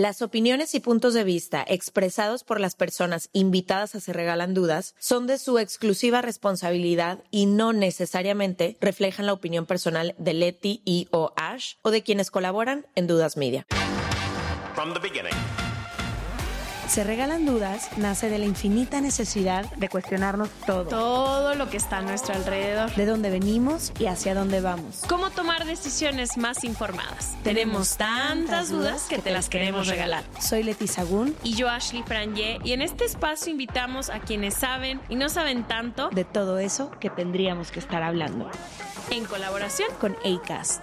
[0.00, 4.94] Las opiniones y puntos de vista expresados por las personas invitadas a Se Regalan Dudas
[5.00, 11.08] son de su exclusiva responsabilidad y no necesariamente reflejan la opinión personal de Leti y
[11.10, 13.66] o Ash o de quienes colaboran en Dudas Media.
[16.88, 20.84] Se regalan dudas nace de la infinita necesidad de cuestionarnos todo.
[20.86, 22.92] todo lo que está a nuestro alrededor.
[22.94, 25.02] De dónde venimos y hacia dónde vamos.
[25.06, 27.36] ¿Cómo tomar decisiones más informadas?
[27.44, 30.24] Tenemos tantas dudas que te las queremos regalar.
[30.40, 31.36] Soy Leti Sagún.
[31.44, 35.64] Y yo, Ashley Franje, y en este espacio invitamos a quienes saben y no saben
[35.64, 38.50] tanto De todo eso que tendríamos que estar hablando.
[39.10, 40.82] en colaboración Con ACAST.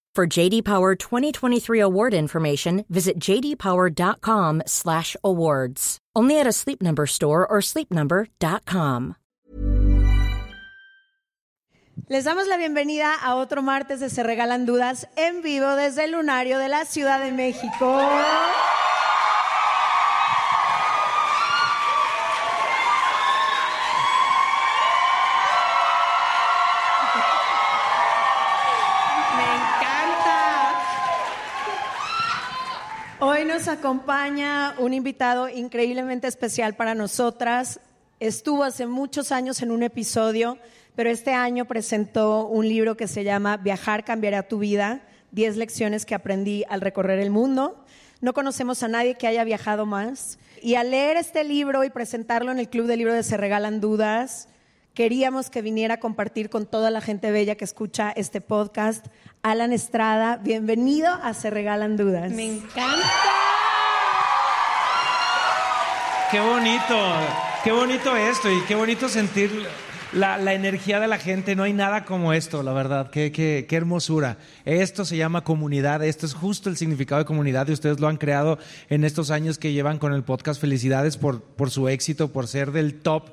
[0.13, 5.97] For JD Power 2023 award information, visit jdpower.com/awards.
[6.13, 9.15] Only at a Sleep Number store or sleepnumber.com.
[12.09, 16.11] Les damos la bienvenida a otro martes de Se Regalan Dudas en vivo desde el
[16.11, 18.01] Lunario de la Ciudad de México.
[29.37, 30.37] Me encanta.
[33.41, 37.79] Hoy nos acompaña un invitado increíblemente especial para nosotras.
[38.19, 40.59] Estuvo hace muchos años en un episodio,
[40.95, 46.05] pero este año presentó un libro que se llama Viajar cambiará tu vida, 10 lecciones
[46.05, 47.83] que aprendí al recorrer el mundo.
[48.19, 50.37] No conocemos a nadie que haya viajado más.
[50.61, 53.81] Y al leer este libro y presentarlo en el Club de Libro de Se Regalan
[53.81, 54.49] Dudas,
[54.93, 59.07] queríamos que viniera a compartir con toda la gente bella que escucha este podcast.
[59.41, 62.31] Alan Estrada, bienvenido a Se Regalan Dudas.
[62.31, 63.07] Me encanta.
[66.29, 66.97] Qué bonito,
[67.63, 69.51] qué bonito esto y qué bonito sentir
[70.13, 71.55] la, la energía de la gente.
[71.55, 73.09] No hay nada como esto, la verdad.
[73.09, 74.37] Qué, qué, qué hermosura.
[74.63, 76.03] Esto se llama comunidad.
[76.03, 78.59] Esto es justo el significado de comunidad y ustedes lo han creado
[78.89, 80.59] en estos años que llevan con el podcast.
[80.59, 83.29] Felicidades por, por su éxito, por ser del top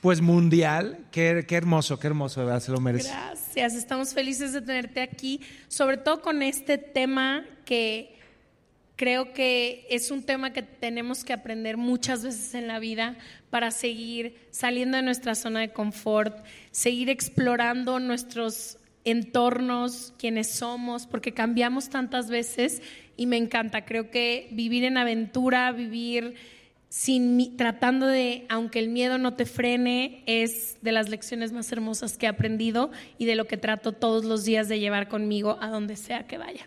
[0.00, 1.06] pues mundial.
[1.10, 2.60] Qué, qué hermoso, qué hermoso, de ¿verdad?
[2.60, 3.10] Se lo merece.
[3.10, 8.18] Gracias, estamos felices de tenerte aquí, sobre todo con este tema que
[8.96, 13.16] creo que es un tema que tenemos que aprender muchas veces en la vida
[13.48, 21.32] para seguir saliendo de nuestra zona de confort, seguir explorando nuestros entornos, quienes somos, porque
[21.32, 22.82] cambiamos tantas veces
[23.16, 26.34] y me encanta, creo que vivir en aventura, vivir
[26.90, 32.18] sin tratando de, aunque el miedo no te frene, es de las lecciones más hermosas
[32.18, 35.68] que he aprendido y de lo que trato todos los días de llevar conmigo a
[35.68, 36.66] donde sea que vaya.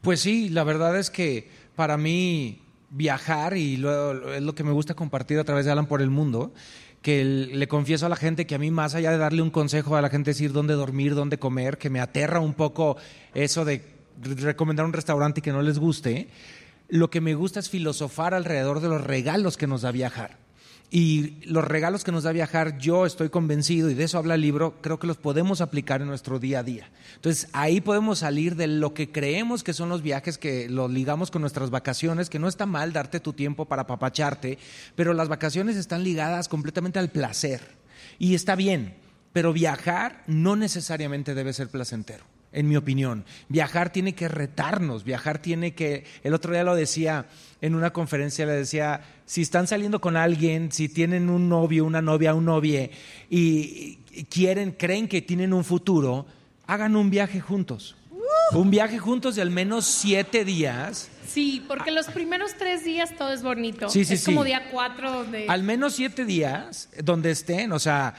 [0.00, 4.72] Pues sí, la verdad es que para mí viajar, y lo- es lo que me
[4.72, 6.52] gusta compartir a través de Alan por el mundo,
[7.02, 9.96] que le confieso a la gente que a mí más allá de darle un consejo
[9.96, 12.96] a la gente, decir dónde dormir, dónde comer, que me aterra un poco
[13.34, 13.82] eso de
[14.22, 16.28] re- recomendar un restaurante y que no les guste,
[16.88, 20.42] lo que me gusta es filosofar alrededor de los regalos que nos da viajar.
[20.94, 24.42] Y los regalos que nos da viajar, yo estoy convencido, y de eso habla el
[24.42, 26.90] libro, creo que los podemos aplicar en nuestro día a día.
[27.14, 31.30] Entonces, ahí podemos salir de lo que creemos que son los viajes, que los ligamos
[31.30, 34.58] con nuestras vacaciones, que no está mal darte tu tiempo para papacharte,
[34.94, 37.62] pero las vacaciones están ligadas completamente al placer.
[38.18, 38.94] Y está bien,
[39.32, 43.24] pero viajar no necesariamente debe ser placentero en mi opinión.
[43.48, 47.26] Viajar tiene que retarnos, viajar tiene que, el otro día lo decía
[47.60, 52.02] en una conferencia, le decía, si están saliendo con alguien, si tienen un novio, una
[52.02, 52.90] novia, un novie,
[53.30, 53.96] y
[54.28, 56.26] quieren, creen que tienen un futuro,
[56.66, 57.96] hagan un viaje juntos.
[58.52, 61.08] Un viaje juntos de al menos siete días.
[61.26, 63.88] Sí, porque los primeros tres días todo es bonito.
[63.88, 65.46] Sí, sí, es como día cuatro donde...
[65.48, 68.14] Al menos siete días donde estén, o sea,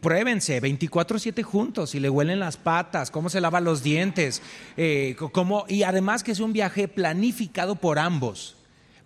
[0.00, 4.42] Pruébense 24/7 juntos, si le huelen las patas, cómo se lava los dientes,
[4.76, 8.56] eh, cómo- y además que es un viaje planificado por ambos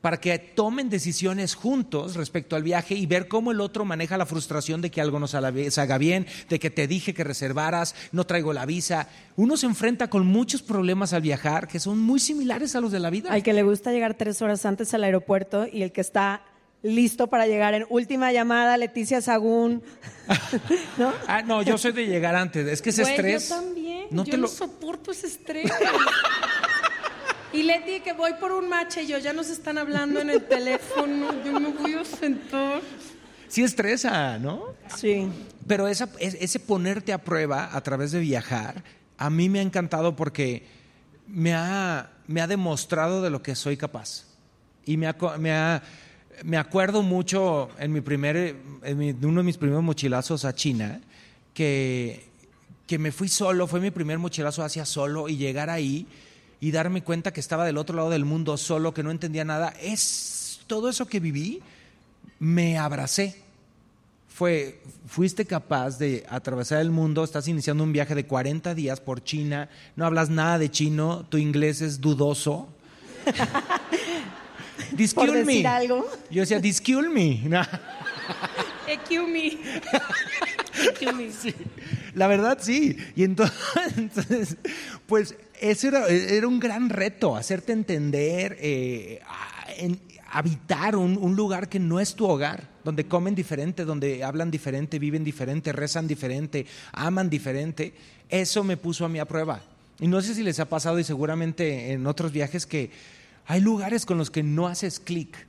[0.01, 4.27] para que tomen decisiones juntos respecto al viaje y ver cómo el otro maneja la
[4.27, 8.27] frustración de que algo no sala- salga bien, de que te dije que reservaras, no
[8.27, 9.09] traigo la visa.
[9.37, 13.01] Uno se enfrenta con muchos problemas al viajar que son muy similares a los de
[13.01, 13.33] la vida.
[13.33, 16.43] Al que le gusta llegar tres horas antes al aeropuerto y el que está
[16.85, 19.83] listo para llegar en última llamada, Leticia Sagún.
[20.99, 21.13] ¿No?
[21.27, 22.67] Ah, no, yo soy de llegar antes.
[22.69, 23.49] Es que ese Güey, estrés.
[23.49, 24.07] Yo también.
[24.11, 24.49] No yo te no lo.
[24.49, 25.71] soporto ese estrés.
[27.53, 30.45] y Leti, que voy por un match y yo ya nos están hablando en el
[30.45, 31.43] teléfono.
[31.45, 32.81] Yo me voy a sentar.
[33.49, 34.75] Sí estresa, ¿no?
[34.97, 35.29] Sí.
[35.67, 38.83] Pero esa- es- ese ponerte a prueba a través de viajar,
[39.17, 40.67] a mí me ha encantado porque
[41.29, 44.25] me ha, me ha demostrado de lo que soy capaz.
[44.85, 45.83] Y me, ha me, ha-
[46.43, 51.01] me acuerdo mucho en, mi primer, en mi- uno de mis primeros mochilazos a China,
[51.55, 52.25] que,
[52.87, 56.07] que me fui solo, fue mi primer mochilazo hacia solo y llegar ahí
[56.61, 59.75] y darme cuenta que estaba del otro lado del mundo solo, que no entendía nada.
[59.81, 61.61] Es todo eso que viví,
[62.39, 63.43] me abracé
[65.07, 69.69] fuiste capaz de atravesar el mundo, estás iniciando un viaje de 40 días por China,
[69.95, 72.67] no hablas nada de chino, tu inglés es dudoso.
[74.93, 75.69] Discule Por decir me.
[75.69, 76.07] algo.
[76.31, 77.41] Yo decía, discule me.
[77.49, 77.63] No,
[79.27, 79.59] me.
[81.13, 81.31] Me.
[82.15, 82.97] La verdad sí.
[83.17, 84.57] Y entonces,
[85.07, 89.21] pues eso era, era un gran reto, hacerte entender, eh,
[89.79, 90.01] en-
[90.31, 94.99] habitar un, un lugar que no es tu hogar, donde comen diferente, donde hablan diferente,
[94.99, 97.95] viven diferente, rezan diferente, aman diferente.
[98.29, 99.63] Eso me puso a mí a prueba.
[100.01, 102.91] Y no sé si les ha pasado y seguramente en otros viajes que
[103.47, 105.47] hay lugares con los que no haces clic,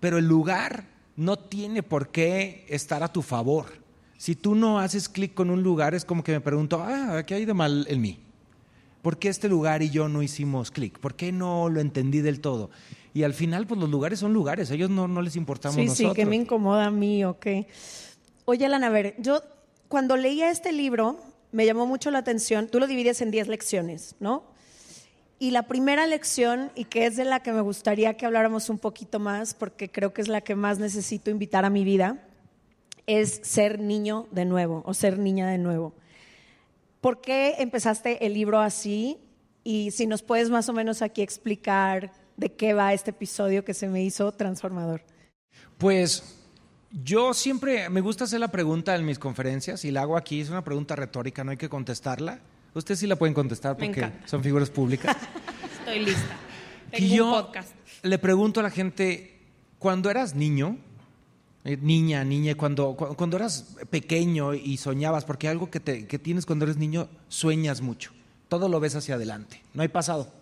[0.00, 0.84] pero el lugar
[1.16, 3.66] no tiene por qué estar a tu favor.
[4.16, 7.34] Si tú no haces clic con un lugar, es como que me pregunto, ah, ¿qué
[7.34, 8.18] hay de mal en mí?
[9.02, 10.98] ¿Por qué este lugar y yo no hicimos clic?
[10.98, 12.70] ¿Por qué no lo entendí del todo?
[13.14, 15.84] Y al final, pues los lugares son lugares, a ellos no, no les importamos Sí,
[15.86, 16.10] nosotros.
[16.12, 17.46] sí, que me incomoda a mí, ok.
[18.44, 19.40] Oye, Alana, a ver, yo
[19.88, 21.18] cuando leía este libro
[21.52, 24.44] me llamó mucho la atención, tú lo divides en 10 lecciones, ¿no?
[25.38, 28.78] Y la primera lección, y que es de la que me gustaría que habláramos un
[28.78, 32.24] poquito más, porque creo que es la que más necesito invitar a mi vida,
[33.06, 35.94] es ser niño de nuevo o ser niña de nuevo.
[37.00, 39.18] ¿Por qué empezaste el libro así?
[39.62, 43.74] Y si nos puedes más o menos aquí explicar de qué va este episodio que
[43.74, 45.02] se me hizo transformador.
[45.78, 46.36] Pues
[46.90, 50.50] yo siempre me gusta hacer la pregunta en mis conferencias y la hago aquí, es
[50.50, 52.40] una pregunta retórica, no hay que contestarla.
[52.78, 55.16] Ustedes sí la pueden contestar porque son figuras públicas.
[55.80, 56.36] Estoy lista.
[56.90, 57.70] Tengo yo un podcast.
[58.02, 59.36] le pregunto a la gente,
[59.78, 60.78] cuando eras niño,
[61.64, 66.18] eh, niña, niña, cuando, cu- cuando eras pequeño y soñabas, porque algo que, te- que
[66.18, 68.12] tienes cuando eres niño, sueñas mucho,
[68.48, 70.32] todo lo ves hacia adelante, no hay pasado.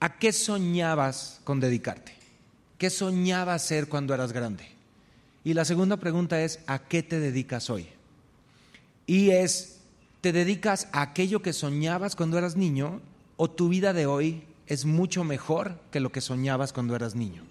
[0.00, 2.12] ¿A qué soñabas con dedicarte?
[2.78, 4.66] ¿Qué soñabas ser cuando eras grande?
[5.44, 7.86] Y la segunda pregunta es, ¿a qué te dedicas hoy?
[9.06, 9.71] Y es,
[10.22, 13.02] ¿te dedicas a aquello que soñabas cuando eras niño
[13.36, 17.42] o tu vida de hoy es mucho mejor que lo que soñabas cuando eras niño?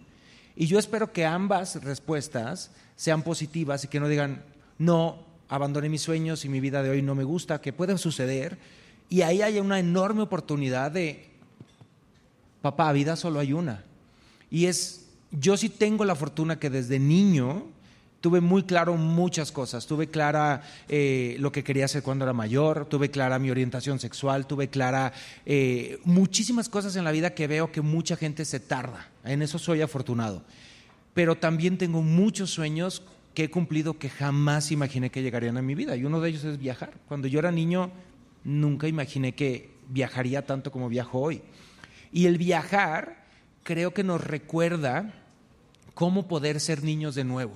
[0.56, 4.44] Y yo espero que ambas respuestas sean positivas y que no digan,
[4.78, 5.20] no,
[5.50, 8.58] abandoné mis sueños y mi vida de hoy no me gusta, que puede suceder.
[9.10, 11.30] Y ahí hay una enorme oportunidad de,
[12.62, 13.84] papá, vida solo hay una.
[14.50, 17.66] Y es, yo sí tengo la fortuna que desde niño
[18.22, 19.88] tuve muy claro muchas cosas.
[19.88, 24.48] Tuve clara eh, lo que quería hacer cuando era mayor, tuve clara mi orientación sexual,
[24.48, 25.12] tuve clara
[25.46, 29.10] eh, muchísimas cosas en la vida que veo que mucha gente se tarda.
[29.25, 30.44] En eso soy afortunado.
[31.13, 35.75] Pero también tengo muchos sueños que he cumplido que jamás imaginé que llegarían a mi
[35.75, 35.96] vida.
[35.96, 36.94] Y uno de ellos es viajar.
[37.08, 37.92] Cuando yo era niño,
[38.44, 41.42] nunca imaginé que viajaría tanto como viajo hoy.
[42.12, 43.25] Y el viajar
[43.63, 45.13] creo que nos recuerda
[45.94, 47.54] cómo poder ser niños de nuevo,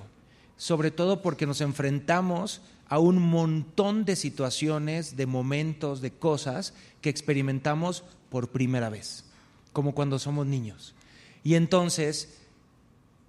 [0.56, 7.10] sobre todo porque nos enfrentamos a un montón de situaciones, de momentos, de cosas que
[7.10, 9.24] experimentamos por primera vez,
[9.72, 10.94] como cuando somos niños.
[11.42, 12.38] Y entonces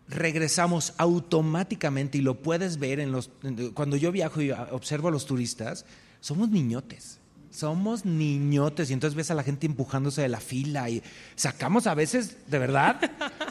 [0.07, 3.29] regresamos automáticamente y lo puedes ver en los
[3.73, 5.85] cuando yo viajo y observo a los turistas,
[6.21, 7.19] somos niñotes.
[7.49, 11.01] Somos niñotes y entonces ves a la gente empujándose de la fila y
[11.35, 12.99] sacamos a veces, de verdad,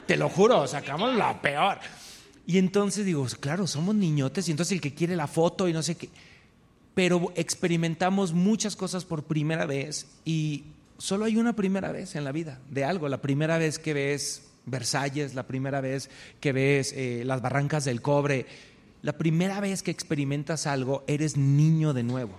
[0.06, 1.78] te lo juro, sacamos la peor.
[2.46, 5.82] Y entonces digo, claro, somos niñotes y entonces el que quiere la foto y no
[5.82, 6.08] sé qué.
[6.94, 10.62] Pero experimentamos muchas cosas por primera vez y
[10.96, 13.08] solo hay una primera vez en la vida de algo.
[13.08, 16.08] La primera vez que ves Versalles, la primera vez
[16.40, 18.46] que ves eh, las barrancas del cobre,
[19.02, 22.38] la primera vez que experimentas algo, eres niño de nuevo.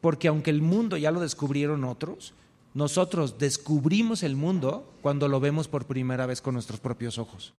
[0.00, 2.32] Porque aunque el mundo ya lo descubrieron otros,
[2.74, 7.54] nosotros descubrimos el mundo cuando lo vemos por primera vez con nuestros propios ojos.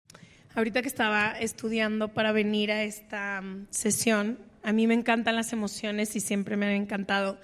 [0.55, 5.53] Ahorita que estaba estudiando para venir a esta mm, sesión, a mí me encantan las
[5.53, 7.39] emociones y siempre me han encantado.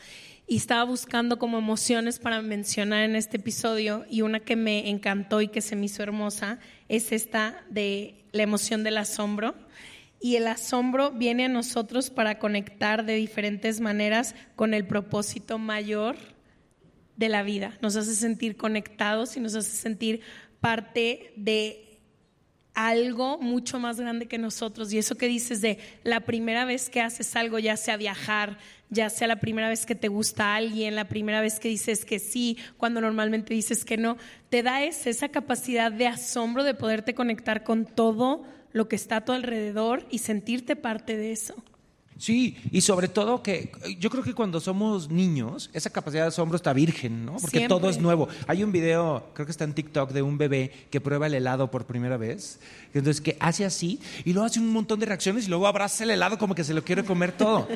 [0.48, 5.42] Y estaba buscando como emociones para mencionar en este episodio y una que me encantó
[5.42, 9.56] y que se me hizo hermosa es esta de la emoción del asombro.
[10.20, 16.16] Y el asombro viene a nosotros para conectar de diferentes maneras con el propósito mayor
[17.18, 17.78] de la vida.
[17.82, 20.22] Nos hace sentir conectados y nos hace sentir
[20.60, 21.85] parte de
[22.76, 24.94] algo mucho más grande que nosotros.
[24.94, 28.58] Y eso que dices de la primera vez que haces algo, ya sea viajar,
[28.90, 32.20] ya sea la primera vez que te gusta alguien, la primera vez que dices que
[32.20, 34.18] sí, cuando normalmente dices que no,
[34.50, 39.26] te da esa capacidad de asombro de poderte conectar con todo lo que está a
[39.26, 41.56] tu alrededor y sentirte parte de eso.
[42.18, 46.56] Sí, y sobre todo que yo creo que cuando somos niños, esa capacidad de asombro
[46.56, 47.36] está virgen, ¿no?
[47.36, 48.30] Porque todo es nuevo.
[48.48, 51.70] Hay un video, creo que está en TikTok, de un bebé que prueba el helado
[51.70, 52.60] por primera vez.
[52.94, 56.12] Entonces, que hace así y luego hace un montón de reacciones y luego abraza el
[56.12, 57.68] helado como que se lo quiere comer todo.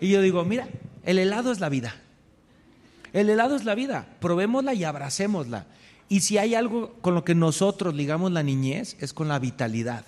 [0.00, 0.68] Y yo digo, mira,
[1.04, 1.96] el helado es la vida.
[3.12, 4.06] El helado es la vida.
[4.20, 5.66] Probémosla y abracémosla.
[6.08, 10.04] Y si hay algo con lo que nosotros ligamos la niñez, es con la vitalidad.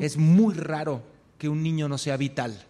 [0.00, 1.02] Es muy raro
[1.36, 2.67] que un niño no sea vital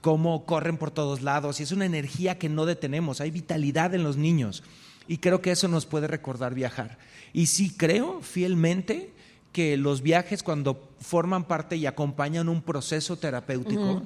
[0.00, 4.02] cómo corren por todos lados y es una energía que no detenemos, hay vitalidad en
[4.02, 4.62] los niños
[5.06, 6.98] y creo que eso nos puede recordar viajar.
[7.32, 9.12] Y sí creo fielmente
[9.52, 14.02] que los viajes cuando forman parte y acompañan un proceso terapéutico,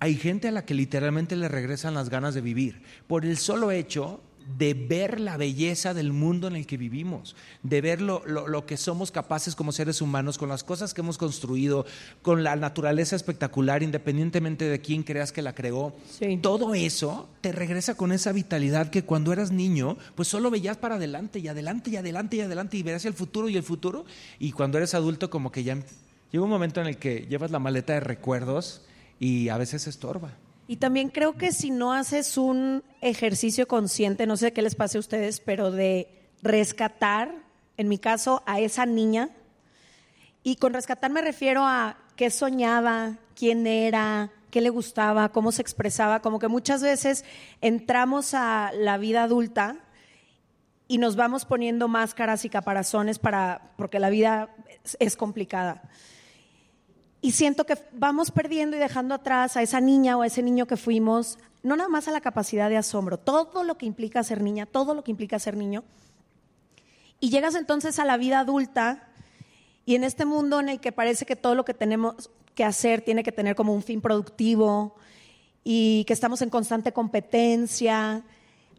[0.00, 3.70] hay gente a la que literalmente le regresan las ganas de vivir por el solo
[3.70, 4.20] hecho
[4.58, 8.22] de ver la belleza del mundo en el que vivimos, de ver lo,
[8.66, 11.86] que somos capaces como seres humanos con las cosas que hemos construido,
[12.22, 15.94] con la naturaleza espectacular, independientemente de quién creas que la creó.
[16.42, 20.96] Todo eso te regresa con esa vitalidad que cuando eras niño, pues solo veías para
[20.96, 24.04] adelante y adelante y adelante y adelante y verás el futuro y el futuro.
[24.38, 25.76] Y cuando eres adulto, como que ya
[26.30, 28.82] llega un momento en el que llevas la maleta de recuerdos
[29.18, 30.32] y a veces estorba.
[30.66, 34.96] Y también creo que si no haces un ejercicio consciente, no sé qué les pase
[34.96, 36.08] a ustedes, pero de
[36.42, 37.34] rescatar,
[37.76, 39.30] en mi caso, a esa niña,
[40.42, 45.62] y con rescatar me refiero a qué soñaba, quién era, qué le gustaba, cómo se
[45.62, 47.24] expresaba, como que muchas veces
[47.60, 49.76] entramos a la vida adulta
[50.86, 54.54] y nos vamos poniendo máscaras y caparazones para, porque la vida
[54.98, 55.82] es complicada.
[57.24, 60.66] Y siento que vamos perdiendo y dejando atrás a esa niña o a ese niño
[60.66, 64.42] que fuimos, no nada más a la capacidad de asombro, todo lo que implica ser
[64.42, 65.84] niña, todo lo que implica ser niño.
[67.20, 69.08] Y llegas entonces a la vida adulta
[69.86, 73.00] y en este mundo en el que parece que todo lo que tenemos que hacer
[73.00, 74.94] tiene que tener como un fin productivo
[75.64, 78.22] y que estamos en constante competencia,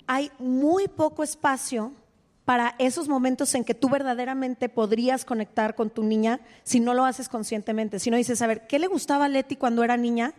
[0.05, 1.93] hay muy poco espacio
[2.45, 7.03] para esos momentos en que tú verdaderamente podrías conectar con tu niña si no lo
[7.03, 10.35] haces conscientemente, si no dices, a ver, ¿qué le gustaba a Leti cuando era niña?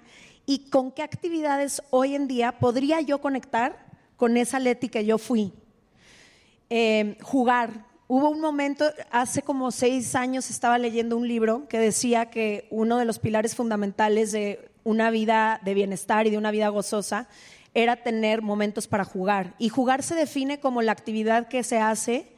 [0.46, 3.86] ¿Y con qué actividades hoy en día podría yo conectar
[4.16, 5.52] con esa Leti que yo fui?
[6.70, 7.84] Eh, jugar.
[8.08, 12.98] Hubo un momento, hace como seis años estaba leyendo un libro que decía que uno
[12.98, 17.26] de los pilares fundamentales de una vida de bienestar y de una vida gozosa
[17.76, 19.54] era tener momentos para jugar.
[19.58, 22.32] Y jugar se define como la actividad que se hace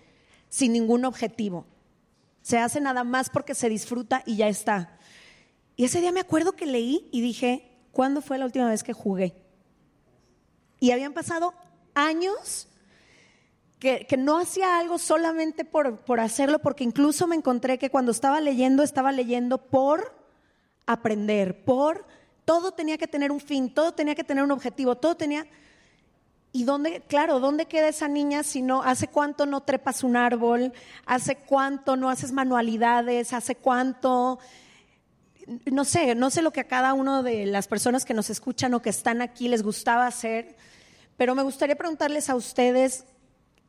[0.48, 1.64] sin ningún objetivo.
[2.42, 4.98] Se hace nada más porque se disfruta y ya está.
[5.76, 8.92] Y ese día me acuerdo que leí y dije, ¿cuándo fue la última vez que
[8.92, 9.32] jugué?
[10.80, 11.54] Y habían pasado
[11.94, 12.66] años
[13.78, 18.40] que, no hacía algo solamente por, por hacerlo, porque incluso me encontré que cuando estaba
[18.40, 20.16] leyendo, estaba leyendo por
[20.84, 22.06] aprender, por
[22.48, 25.46] todo tenía que tener un fin, todo tenía que tener un objetivo, todo tenía...
[26.50, 30.72] ¿Y dónde, claro, dónde queda esa niña si no, hace cuánto no trepas un árbol,
[31.04, 34.38] hace cuánto no haces manualidades, hace cuánto,
[35.66, 38.72] no sé, no sé lo que a cada uno de las personas que nos escuchan
[38.72, 40.56] o que están aquí les gustaba hacer,
[41.18, 43.04] pero me gustaría preguntarles a ustedes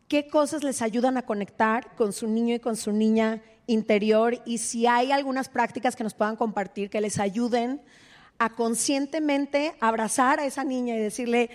[0.08, 4.60] qué cosas les ayudan a conectar con su niño y con su niña interior y
[4.60, 7.82] si hay algunas prácticas que nos puedan compartir que les ayuden
[8.40, 11.50] a conscientemente abrazar a esa niña y decirle,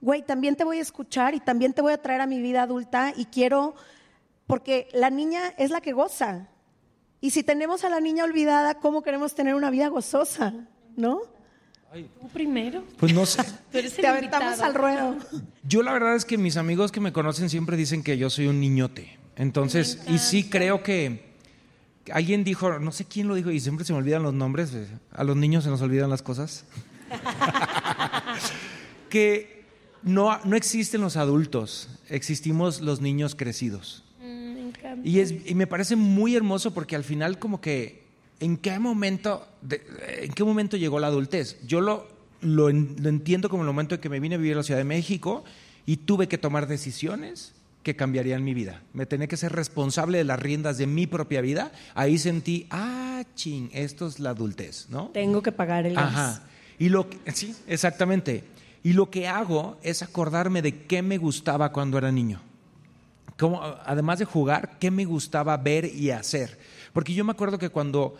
[0.00, 2.62] güey, también te voy a escuchar y también te voy a traer a mi vida
[2.62, 3.74] adulta y quiero,
[4.46, 6.48] porque la niña es la que goza.
[7.20, 10.54] Y si tenemos a la niña olvidada, ¿cómo queremos tener una vida gozosa?
[10.96, 11.20] ¿No?
[11.92, 12.84] ¿Tú primero?
[12.96, 13.42] Pues no sé.
[13.70, 15.16] te aventamos al ruedo.
[15.62, 18.46] Yo la verdad es que mis amigos que me conocen siempre dicen que yo soy
[18.46, 19.18] un niñote.
[19.36, 21.31] Entonces, y sí creo que
[22.12, 24.72] Alguien dijo, no sé quién lo dijo, y siempre se me olvidan los nombres,
[25.12, 26.64] a los niños se nos olvidan las cosas.
[29.08, 29.62] que
[30.02, 34.04] no, no existen los adultos, existimos los niños crecidos.
[34.20, 35.08] Mm, me encanta.
[35.08, 38.02] Y, es, y me parece muy hermoso porque al final como que,
[38.40, 39.82] ¿en qué momento, de-
[40.22, 41.58] en qué momento llegó la adultez?
[41.66, 42.08] Yo lo,
[42.40, 44.62] lo, en- lo entiendo como el momento en que me vine a vivir a la
[44.62, 45.44] Ciudad de México
[45.86, 48.82] y tuve que tomar decisiones que cambiarían mi vida.
[48.92, 51.72] Me tenía que ser responsable de las riendas de mi propia vida.
[51.94, 55.08] Ahí sentí, ah, ching, esto es la adultez, ¿no?
[55.08, 56.04] Tengo que pagar el gas.
[56.06, 56.42] Ajá.
[56.78, 58.44] Y lo que- sí, exactamente.
[58.84, 62.40] Y lo que hago es acordarme de qué me gustaba cuando era niño.
[63.38, 66.58] Cómo, además de jugar, qué me gustaba ver y hacer.
[66.92, 68.16] Porque yo me acuerdo que cuando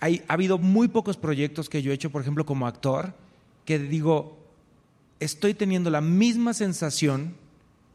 [0.00, 3.14] hay, ha habido muy pocos proyectos que yo he hecho, por ejemplo, como actor,
[3.64, 4.38] que digo,
[5.20, 7.34] estoy teniendo la misma sensación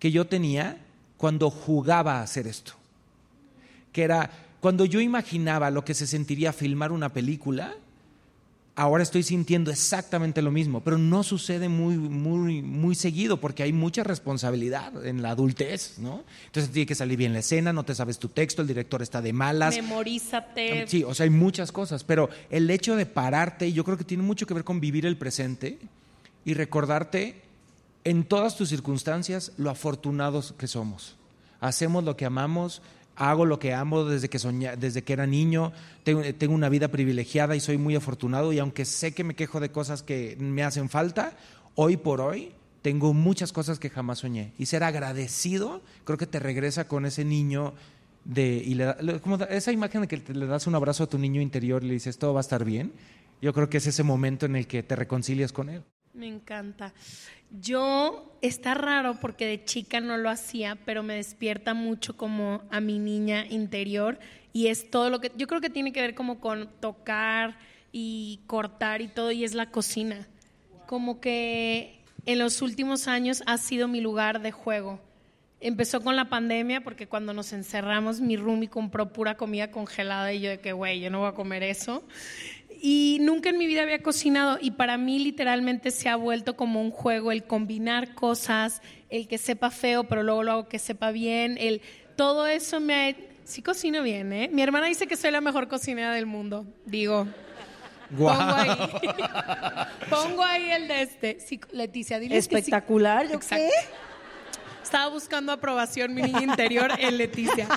[0.03, 0.75] que yo tenía
[1.15, 2.73] cuando jugaba a hacer esto.
[3.93, 4.29] Que era
[4.59, 7.73] cuando yo imaginaba lo que se sentiría filmar una película,
[8.75, 13.71] ahora estoy sintiendo exactamente lo mismo, pero no sucede muy, muy, muy seguido porque hay
[13.71, 16.25] mucha responsabilidad en la adultez, ¿no?
[16.47, 19.21] Entonces tiene que salir bien la escena, no te sabes tu texto, el director está
[19.21, 19.73] de malas.
[19.73, 20.85] Memorízate.
[20.85, 24.23] Sí, o sea, hay muchas cosas, pero el hecho de pararte, yo creo que tiene
[24.23, 25.79] mucho que ver con vivir el presente
[26.43, 27.42] y recordarte
[28.03, 31.15] en todas tus circunstancias lo afortunados que somos.
[31.59, 32.81] Hacemos lo que amamos,
[33.15, 35.71] hago lo que amo desde que, soña- desde que era niño,
[36.03, 39.59] tengo, tengo una vida privilegiada y soy muy afortunado y aunque sé que me quejo
[39.59, 41.37] de cosas que me hacen falta,
[41.75, 44.51] hoy por hoy tengo muchas cosas que jamás soñé.
[44.57, 47.73] Y ser agradecido creo que te regresa con ese niño
[48.25, 51.17] de y le da- como esa imagen de que le das un abrazo a tu
[51.17, 52.91] niño interior y le dices todo va a estar bien.
[53.41, 55.83] Yo creo que es ese momento en el que te reconcilias con él.
[56.13, 56.93] Me encanta.
[57.61, 62.81] Yo, está raro porque de chica no lo hacía, pero me despierta mucho como a
[62.81, 64.19] mi niña interior
[64.53, 67.57] y es todo lo que, yo creo que tiene que ver como con tocar
[67.91, 70.27] y cortar y todo y es la cocina.
[70.87, 74.99] Como que en los últimos años ha sido mi lugar de juego.
[75.61, 80.41] Empezó con la pandemia porque cuando nos encerramos mi roomie compró pura comida congelada y
[80.41, 82.03] yo de que, güey, yo no voy a comer eso.
[82.85, 86.81] Y nunca en mi vida había cocinado y para mí literalmente se ha vuelto como
[86.81, 91.11] un juego el combinar cosas, el que sepa feo pero luego lo hago que sepa
[91.11, 91.81] bien, el
[92.17, 93.15] todo eso me ha...
[93.45, 94.49] Sí cocino bien, ¿eh?
[94.51, 97.25] Mi hermana dice que soy la mejor cocinera del mundo, digo.
[98.17, 98.69] Pongo ahí,
[100.09, 101.39] pongo ahí el de este.
[101.39, 102.59] Sí, Leticia, diles que sí.
[102.59, 103.65] Espectacular, ¿yo Exacto.
[103.65, 104.12] qué?
[104.93, 107.67] Estaba buscando aprobación mi niña interior en Leticia.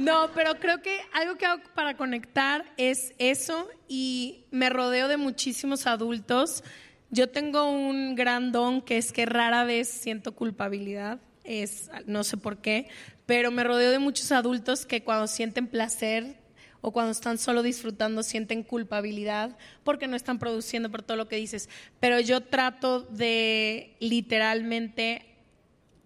[0.00, 5.16] No, pero creo que algo que hago para conectar es eso y me rodeo de
[5.16, 6.64] muchísimos adultos.
[7.08, 12.36] Yo tengo un gran don que es que rara vez siento culpabilidad, es no sé
[12.36, 12.88] por qué,
[13.26, 16.34] pero me rodeo de muchos adultos que cuando sienten placer
[16.80, 21.36] o cuando están solo disfrutando sienten culpabilidad porque no están produciendo por todo lo que
[21.36, 21.68] dices.
[22.00, 25.35] Pero yo trato de literalmente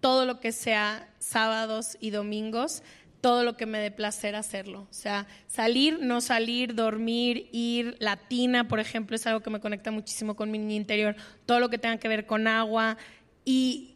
[0.01, 2.83] todo lo que sea sábados y domingos,
[3.21, 4.87] todo lo que me dé placer hacerlo.
[4.89, 9.91] O sea, salir, no salir, dormir, ir, latina, por ejemplo, es algo que me conecta
[9.91, 12.97] muchísimo con mi niña interior, todo lo que tenga que ver con agua.
[13.45, 13.95] Y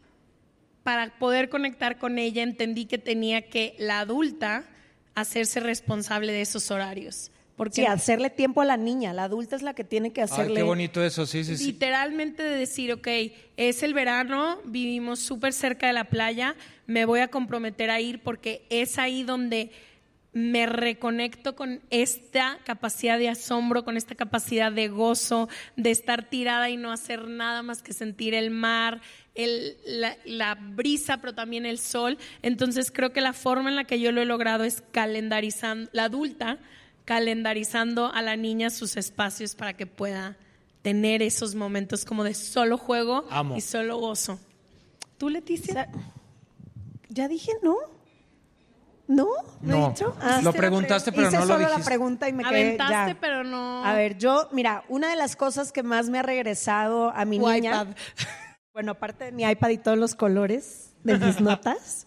[0.84, 4.64] para poder conectar con ella entendí que tenía que la adulta
[5.16, 7.32] hacerse responsable de esos horarios.
[7.56, 9.14] Porque Sí, hacerle tiempo a la niña.
[9.14, 10.56] La adulta es la que tiene que Ay, hacerle.
[10.56, 11.66] qué bonito eso, sí, sí, sí.
[11.66, 13.08] Literalmente de decir, ok,
[13.56, 16.54] es el verano, vivimos súper cerca de la playa,
[16.86, 19.70] me voy a comprometer a ir porque es ahí donde
[20.34, 26.68] me reconecto con esta capacidad de asombro, con esta capacidad de gozo, de estar tirada
[26.68, 29.00] y no hacer nada más que sentir el mar,
[29.34, 32.18] el- la, la brisa, pero también el sol.
[32.42, 36.04] Entonces creo que la forma en la que yo lo he logrado es calendarizando, la
[36.04, 36.58] adulta,
[37.06, 40.36] calendarizando a la niña sus espacios para que pueda
[40.82, 43.56] tener esos momentos como de solo juego Amo.
[43.56, 44.38] y solo gozo.
[45.16, 45.88] ¿Tú, Leticia?
[47.08, 47.76] Ya dije no.
[49.08, 49.28] ¿No?
[49.62, 49.88] ¿No he No.
[49.90, 50.16] dicho?
[50.42, 51.84] Lo preguntaste, pero Hice no lo solo la dijiste.
[51.88, 53.18] pregunta y me quedé Aventaste, ya.
[53.20, 53.84] pero no.
[53.84, 57.38] A ver, yo, mira, una de las cosas que más me ha regresado a mi
[57.38, 57.86] niña, iPad.
[58.74, 62.06] bueno, aparte de mi iPad y todos los colores de mis notas,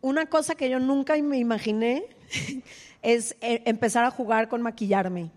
[0.00, 2.04] una cosa que yo nunca me imaginé
[3.02, 5.30] es eh, empezar a jugar con maquillarme,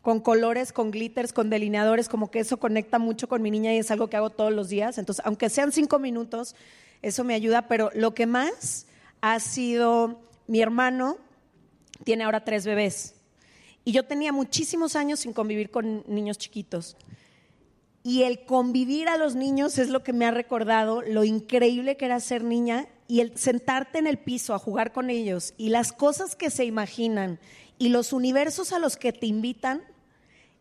[0.00, 3.78] con colores, con glitters, con delineadores, como que eso conecta mucho con mi niña y
[3.78, 4.98] es algo que hago todos los días.
[4.98, 6.56] Entonces, aunque sean cinco minutos,
[7.02, 8.86] eso me ayuda, pero lo que más
[9.20, 11.16] ha sido mi hermano,
[12.04, 13.14] tiene ahora tres bebés.
[13.84, 16.96] Y yo tenía muchísimos años sin convivir con niños chiquitos.
[18.04, 22.04] Y el convivir a los niños es lo que me ha recordado lo increíble que
[22.04, 25.92] era ser niña y el sentarte en el piso a jugar con ellos y las
[25.92, 27.38] cosas que se imaginan
[27.78, 29.82] y los universos a los que te invitan,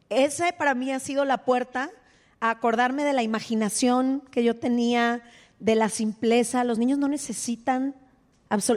[0.09, 1.91] esa para mí ha sido la puerta
[2.39, 5.21] a acordarme de la imaginación que yo tenía,
[5.59, 6.63] de la simpleza.
[6.63, 7.95] Los niños no necesitan,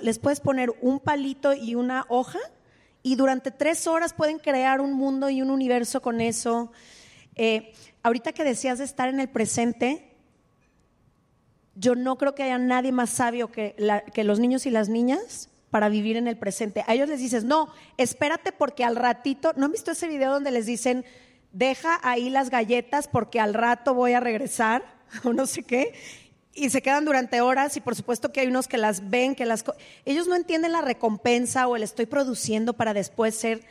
[0.02, 2.38] les puedes poner un palito y una hoja
[3.02, 6.70] y durante tres horas pueden crear un mundo y un universo con eso.
[7.34, 7.72] Eh,
[8.02, 10.13] ahorita que decías de estar en el presente,
[11.76, 13.74] yo no creo que haya nadie más sabio que,
[14.16, 16.84] los niños y las niñas para vivir en el presente.
[16.86, 20.52] A ellos les dices, no, espérate porque al ratito, ¿no han visto ese video donde
[20.52, 21.04] les dicen,
[21.52, 24.84] deja ahí las galletas porque al rato voy a regresar
[25.24, 25.92] o no sé qué?
[26.56, 29.44] Y se quedan durante horas y por supuesto que hay unos que las ven, que
[29.44, 29.64] las...
[30.04, 33.62] Ellos no entienden la recompensa o el estoy produciendo para después ser...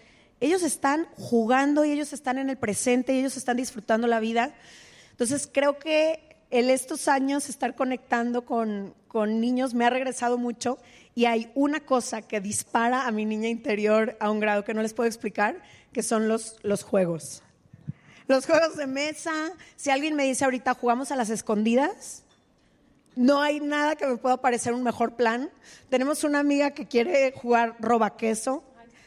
[0.42, 4.54] Ellos están jugando y ellos están en el presente y ellos están disfrutando la vida.
[5.12, 10.78] Entonces creo que en estos años estar conectando con, con niños me ha regresado mucho
[11.16, 14.84] y hay una cosa que dispara a mi niña interior a un grado que no
[14.84, 17.42] les puedo explicar, que son los, los juegos.
[18.28, 19.34] Los juegos de mesa.
[19.76, 22.24] Si alguien me dice ahorita jugamos a las escondidas,
[23.16, 25.50] no hay nada que me pueda parecer un mejor plan.
[25.90, 28.64] Tenemos una amiga que quiere jugar roba queso,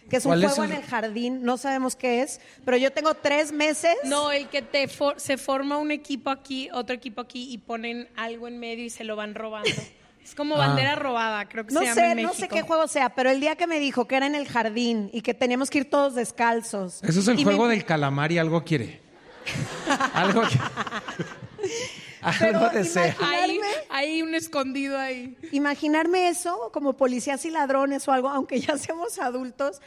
[0.09, 2.77] que es un ¿Cuál es juego el- en el jardín, no sabemos qué es, pero
[2.77, 3.95] yo tengo tres meses.
[4.05, 8.09] No, el que te for- se forma un equipo aquí, otro equipo aquí y ponen
[8.17, 9.69] algo en medio y se lo van robando.
[10.27, 10.67] Es como Ah.
[10.67, 13.31] bandera robada, creo que No se llama sé, en no sé qué juego sea, pero
[13.31, 15.89] el día que me dijo que era en el jardín y que teníamos que ir
[15.91, 17.01] todos descalzos.
[17.05, 19.01] Eso es el juego me- del calamar y algo quiere.
[20.15, 20.59] algo que-
[22.39, 23.17] Pero algo.
[23.21, 25.37] Hay, imaginarme- hay un escondido ahí.
[25.53, 29.81] Imaginarme eso como policías y ladrones o algo, aunque ya seamos adultos,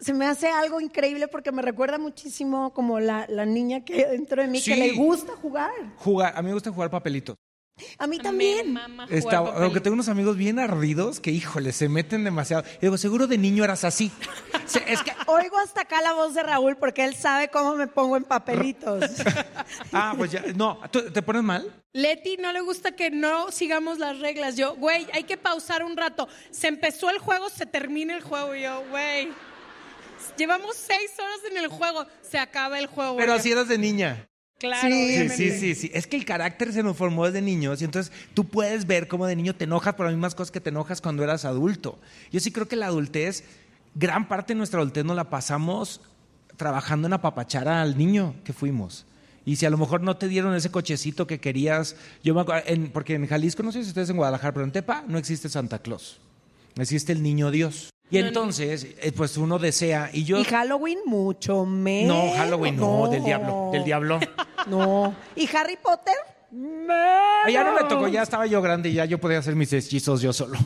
[0.00, 4.42] se me hace algo increíble porque me recuerda muchísimo como la, la niña que dentro
[4.42, 5.70] de mí que le gusta jugar.
[5.96, 7.36] Jugar, a mí me gusta jugar papelitos.
[7.98, 8.72] A mí Me también.
[8.72, 12.64] mama jugar Está- aunque tengo unos amigos bien ardidos que, híjole, se meten demasiado.
[12.78, 14.10] Y digo, seguro de niño eras así.
[14.66, 17.86] Se- es que, Oigo hasta acá la voz de Raúl porque él sabe cómo me
[17.86, 19.04] pongo en papelitos.
[19.92, 21.72] ah, pues ya, no, ¿tú- ¿te pones mal?
[21.94, 24.56] Leti no le gusta que no sigamos las reglas.
[24.56, 26.26] Yo, güey, hay que pausar un rato.
[26.50, 28.54] Se empezó el juego, se termina el juego.
[28.54, 29.28] Y yo, güey,
[30.36, 33.16] llevamos seis horas en el juego, se acaba el juego.
[33.16, 33.38] Pero güey.
[33.40, 34.26] así eras de niña.
[34.62, 35.90] Claro, Sí, Sí, sí, sí, sí.
[35.92, 39.26] Es que el carácter se nos formó desde niños y entonces tú puedes ver cómo
[39.26, 41.98] de niño te enojas por las mismas cosas que te enojas cuando eras adulto.
[42.30, 43.44] Yo sí creo que la adultez,
[43.94, 46.00] gran parte de nuestra adultez nos la pasamos
[46.56, 49.04] trabajando en apapachar al niño que fuimos.
[49.44, 52.62] Y si a lo mejor no te dieron ese cochecito que querías, yo me acuerdo,
[52.68, 55.48] en- porque en Jalisco, no sé si ustedes en Guadalajara, pero en Tepa no existe
[55.48, 56.20] Santa Claus.
[56.76, 57.90] Existe el niño Dios.
[58.12, 60.38] Y entonces, eh, pues uno desea, y yo...
[60.38, 62.14] Y Halloween mucho menos.
[62.14, 64.20] no, Halloween no, del diablo, del diablo.
[64.68, 65.12] No.
[65.34, 66.14] ¿Y Harry Potter?
[66.88, 69.72] Ah, ya no me tocó, ya estaba yo grande y ya yo podía hacer mis
[69.72, 70.56] hechizos yo solo.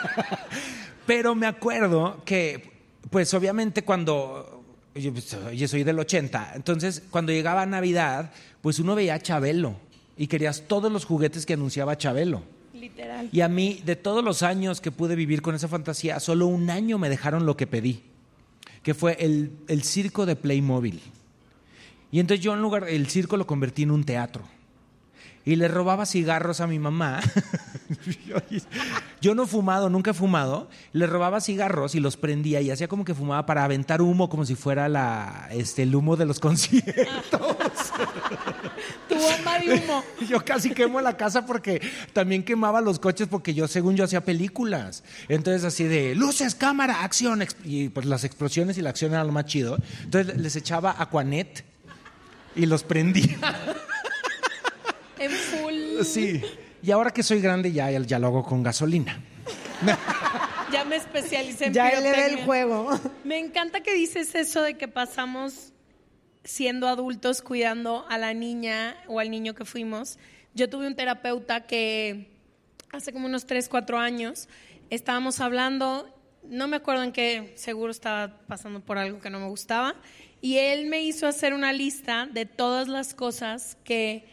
[1.06, 4.62] Pero me acuerdo que, pues obviamente cuando,
[4.94, 9.76] yo, pues, yo soy del 80, entonces cuando llegaba Navidad, pues uno veía a Chabelo
[10.18, 12.42] y querías todos los juguetes que anunciaba Chabelo.
[13.32, 16.70] Y a mí, de todos los años que pude vivir con esa fantasía, solo un
[16.70, 18.02] año me dejaron lo que pedí,
[18.82, 21.00] que fue el, el circo de Playmobil.
[22.12, 24.44] Y entonces yo en lugar, el circo lo convertí en un teatro.
[25.44, 27.20] Y le robaba cigarros a mi mamá.
[29.20, 30.68] yo no he fumado, nunca he fumado.
[30.92, 34.44] Le robaba cigarros y los prendía y hacía como que fumaba para aventar humo como
[34.44, 37.40] si fuera la, este, el humo de los conciertos.
[39.08, 40.04] Tu bomba de humo.
[40.28, 41.80] Yo casi quemo la casa porque
[42.12, 45.02] también quemaba los coches porque yo, según yo, hacía películas.
[45.28, 47.42] Entonces, así de luces, cámara, acción.
[47.64, 49.78] Y pues las explosiones y la acción era lo más chido.
[50.04, 51.64] Entonces les echaba Aquanet
[52.54, 53.38] y los prendía.
[55.20, 56.02] En full.
[56.02, 56.42] Sí.
[56.82, 59.22] Y ahora que soy grande ya, ya lo hago con gasolina.
[60.72, 62.90] Ya me especialicé en Ya él le el juego.
[63.24, 65.72] Me encanta que dices eso de que pasamos
[66.44, 70.16] siendo adultos cuidando a la niña o al niño que fuimos.
[70.54, 72.30] Yo tuve un terapeuta que
[72.92, 74.48] hace como unos 3, 4 años
[74.90, 76.08] estábamos hablando,
[76.44, 79.94] no me acuerdo en qué, seguro estaba pasando por algo que no me gustaba,
[80.40, 84.24] y él me hizo hacer una lista de todas las cosas que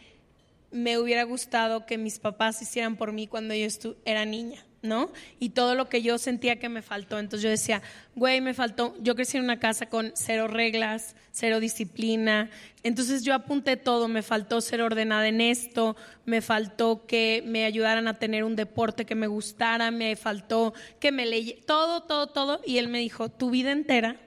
[0.70, 3.66] me hubiera gustado que mis papás hicieran por mí cuando yo
[4.04, 5.10] era niña, ¿no?
[5.40, 7.18] Y todo lo que yo sentía que me faltó.
[7.18, 7.82] Entonces yo decía,
[8.14, 12.50] güey, me faltó, yo crecí en una casa con cero reglas, cero disciplina.
[12.82, 18.06] Entonces yo apunté todo, me faltó ser ordenada en esto, me faltó que me ayudaran
[18.06, 22.60] a tener un deporte que me gustara, me faltó que me leyera, todo, todo, todo.
[22.64, 24.20] Y él me dijo, tu vida entera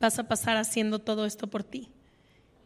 [0.00, 1.90] vas a pasar haciendo todo esto por ti.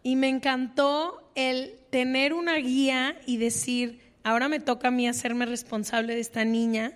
[0.03, 5.47] Y me encantó el tener una guía y decir, ahora me toca a mí hacerme
[5.47, 6.93] responsable de esta niña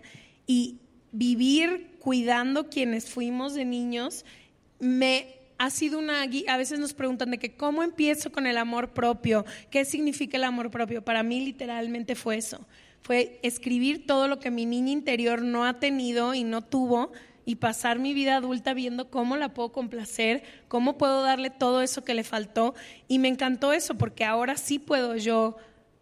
[0.47, 0.79] y
[1.13, 4.25] vivir cuidando quienes fuimos de niños,
[4.79, 5.27] me
[5.59, 8.93] ha sido una gui- a veces nos preguntan de que cómo empiezo con el amor
[8.93, 11.03] propio, qué significa el amor propio.
[11.03, 12.67] Para mí literalmente fue eso,
[13.03, 17.13] fue escribir todo lo que mi niña interior no ha tenido y no tuvo
[17.45, 22.05] y pasar mi vida adulta viendo cómo la puedo complacer, cómo puedo darle todo eso
[22.05, 22.75] que le faltó
[23.09, 25.57] y me encantó eso porque ahora sí puedo yo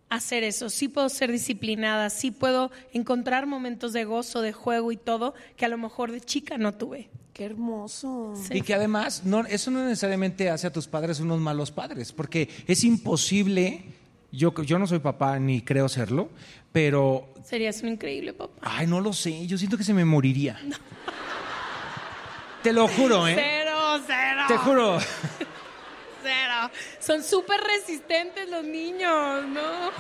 [0.09, 4.97] hacer eso, sí puedo ser disciplinada, sí puedo encontrar momentos de gozo, de juego y
[4.97, 7.09] todo que a lo mejor de chica no tuve.
[7.33, 8.35] Qué hermoso.
[8.37, 8.59] Sí.
[8.59, 12.51] Y que además, no, eso no necesariamente hace a tus padres unos malos padres, porque
[12.67, 13.85] es imposible,
[14.31, 16.29] yo, yo no soy papá ni creo serlo,
[16.73, 18.61] pero, Serías un increíble papá.
[18.61, 20.59] ay, no lo sé, yo siento que se me moriría.
[22.63, 23.35] Te lo juro, ¿eh?
[23.35, 24.43] Cero, cero.
[24.49, 24.99] Te juro.
[26.23, 26.71] Cero.
[27.01, 29.91] Son súper resistentes los niños, ¿no?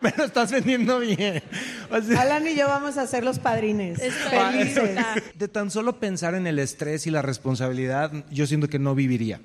[0.00, 1.42] Me lo estás vendiendo bien.
[1.90, 3.98] O sea, Alan y yo vamos a ser los padrines.
[3.98, 4.98] Felices.
[5.34, 9.40] de tan solo pensar en el estrés y la responsabilidad, yo siento que no viviría.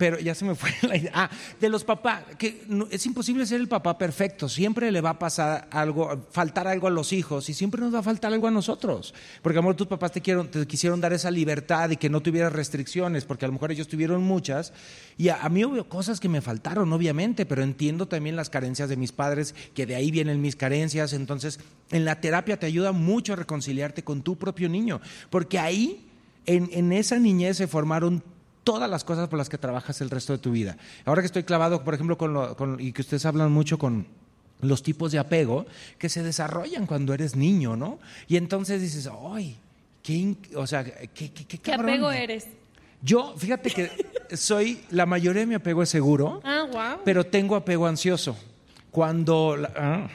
[0.00, 1.10] Pero ya se me fue la idea.
[1.14, 4.48] Ah, de los papás, que no- es imposible ser el papá perfecto.
[4.48, 7.98] Siempre le va a pasar algo, faltar algo a los hijos y siempre nos va
[7.98, 9.12] a faltar algo a nosotros.
[9.42, 12.08] Porque a lo mejor tus papás te, quiero- te quisieron dar esa libertad y que
[12.08, 14.72] no tuvieras restricciones, porque a lo mejor ellos tuvieron muchas.
[15.18, 18.88] Y a, a mí hubo cosas que me faltaron, obviamente, pero entiendo también las carencias
[18.88, 21.12] de mis padres, que de ahí vienen mis carencias.
[21.12, 21.60] Entonces,
[21.90, 26.06] en la terapia te ayuda mucho a reconciliarte con tu propio niño, porque ahí,
[26.46, 28.24] en, en esa niñez, se formaron
[28.64, 30.76] todas las cosas por las que trabajas el resto de tu vida.
[31.04, 34.06] Ahora que estoy clavado, por ejemplo, con, lo- con- y que ustedes hablan mucho con
[34.60, 35.66] los tipos de apego
[35.98, 37.98] que se desarrollan cuando eres niño, ¿no?
[38.28, 39.56] Y entonces dices, ¡ay!
[40.02, 41.88] ¿Qué, o sea, qué, qué, qué ¿Qué cabrón".
[41.90, 42.46] apego eres?
[43.02, 43.90] Yo, fíjate que
[44.36, 47.00] soy, la mayoría de mi apego es seguro, Ah, wow.
[47.04, 48.36] pero tengo apego ansioso.
[48.90, 50.08] Cuando, la- ah,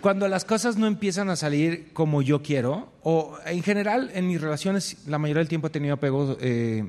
[0.00, 4.40] cuando las cosas no empiezan a salir como yo quiero, o en general en mis
[4.40, 6.84] relaciones la mayoría del tiempo he tenido apego eh,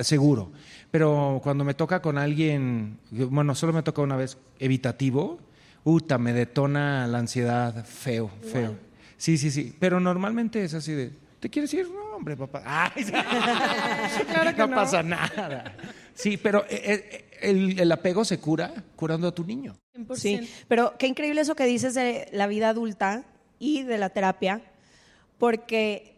[0.00, 0.50] seguro,
[0.90, 5.38] pero cuando me toca con alguien, bueno, solo me toca una vez evitativo,
[5.84, 8.74] uta, me detona la ansiedad feo, feo.
[9.16, 11.88] Sí, sí, sí, pero normalmente es así de, ¿te quieres ir?
[11.88, 12.62] No, hombre, papá.
[12.94, 13.04] Ay,
[14.56, 15.76] no, pasa nada.
[16.14, 19.76] Sí, pero eh, eh, el, el apego se cura curando a tu niño.
[19.94, 20.16] 100%.
[20.16, 23.24] Sí, pero qué increíble eso que dices de la vida adulta
[23.58, 24.62] y de la terapia,
[25.38, 26.16] porque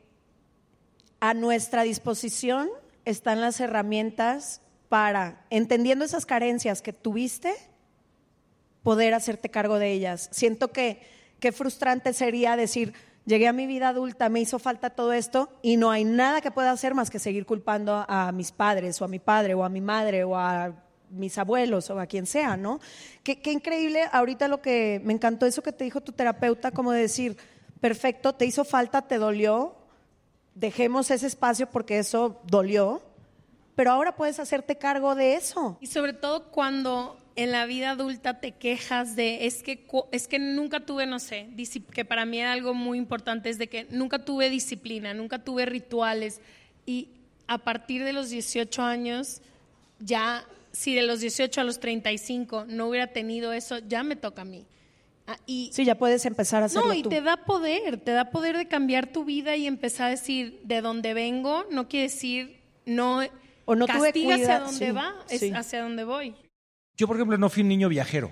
[1.20, 2.68] a nuestra disposición
[3.04, 7.52] están las herramientas para, entendiendo esas carencias que tuviste,
[8.82, 10.28] poder hacerte cargo de ellas.
[10.32, 11.00] Siento que
[11.40, 15.76] qué frustrante sería decir, llegué a mi vida adulta, me hizo falta todo esto y
[15.76, 19.08] no hay nada que pueda hacer más que seguir culpando a mis padres o a
[19.08, 20.72] mi padre o a mi madre o a
[21.16, 22.80] mis abuelos o a quien sea, ¿no?
[23.22, 27.36] Qué, increíble, ahorita lo que me encantó eso que te dijo tu terapeuta, como decir,
[27.80, 29.74] perfecto, te hizo falta, te dolió,
[30.54, 33.02] dejemos ese espacio porque eso dolió,
[33.74, 35.76] pero ahora puedes hacerte cargo de eso.
[35.80, 40.38] Y sobre todo cuando en la vida adulta te quejas de es que es que
[40.38, 41.48] nunca tuve no sé
[41.92, 45.66] que para mí era algo muy importante es de que nunca tuve disciplina nunca tuve
[45.66, 46.40] rituales
[46.86, 47.10] y
[47.46, 49.42] a partir de los 18 años
[49.98, 54.42] ya si de los 18 a los 35 no hubiera tenido eso ya me toca
[54.42, 54.66] a mí
[55.26, 57.08] Ah, y Sí, ya puedes empezar a hacerlo no, y tú.
[57.08, 60.80] te da poder, te da poder de cambiar tu vida y empezar a decir de
[60.80, 63.22] dónde vengo, no quiere decir no
[63.64, 65.50] O no tuve castiga hacia dónde sí, va, es sí.
[65.52, 66.36] hacia dónde voy.
[66.96, 68.30] Yo, por ejemplo, no fui un niño viajero.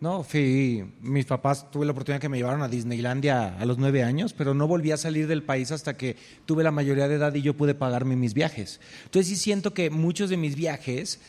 [0.00, 4.02] No, fui, mis papás tuve la oportunidad que me llevaron a Disneylandia a los nueve
[4.02, 7.34] años, pero no volví a salir del país hasta que tuve la mayoría de edad
[7.34, 8.80] y yo pude pagarme mis viajes.
[9.04, 11.20] Entonces sí siento que muchos de mis viajes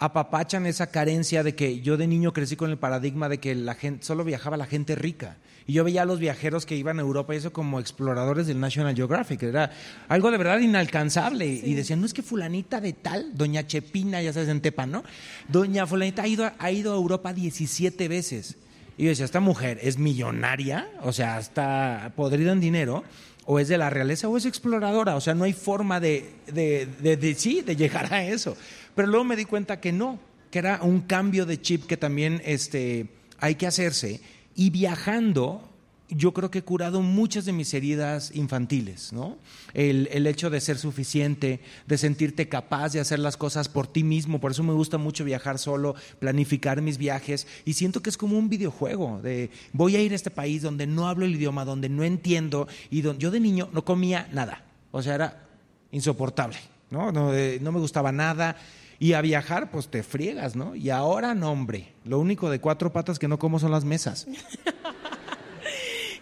[0.00, 3.74] apapachan esa carencia de que yo de niño crecí con el paradigma de que la
[3.74, 5.36] gente solo viajaba la gente rica.
[5.66, 8.58] Y yo veía a los viajeros que iban a Europa y eso como exploradores del
[8.58, 9.42] National Geographic.
[9.44, 9.70] Era
[10.08, 11.46] algo de verdad inalcanzable.
[11.46, 15.04] Y decían, no es que fulanita de tal, doña Chepina, ya sabes, en Tepa, ¿no?
[15.48, 18.56] Doña fulanita ha ido, a- ha ido a Europa 17 veces.
[18.96, 23.04] Y yo decía, esta mujer es millonaria, o sea, está podrida en dinero,
[23.46, 25.14] o es de la realeza o es exploradora.
[25.16, 28.56] O sea, no hay forma de, de, de- de- sí, de llegar a eso.
[29.00, 30.18] Pero luego me di cuenta que no,
[30.50, 33.06] que era un cambio de chip que también este,
[33.38, 34.20] hay que hacerse.
[34.54, 35.66] Y viajando,
[36.10, 39.38] yo creo que he curado muchas de mis heridas infantiles, ¿no?
[39.72, 44.04] El, el hecho de ser suficiente, de sentirte capaz de hacer las cosas por ti
[44.04, 44.38] mismo.
[44.38, 47.46] Por eso me gusta mucho viajar solo, planificar mis viajes.
[47.64, 50.86] Y siento que es como un videojuego de voy a ir a este país donde
[50.86, 52.68] no hablo el idioma, donde no entiendo.
[52.90, 54.62] Y donde yo de niño no comía nada.
[54.90, 55.48] O sea, era
[55.90, 56.58] insoportable,
[56.90, 57.10] ¿no?
[57.10, 58.58] No, eh, no me gustaba nada.
[59.00, 60.76] Y a viajar, pues te friegas, ¿no?
[60.76, 61.94] Y ahora, no, hombre.
[62.04, 64.28] Lo único de cuatro patas que no como son las mesas.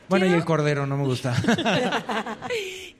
[0.09, 1.35] Bueno, y el cordero no me gusta.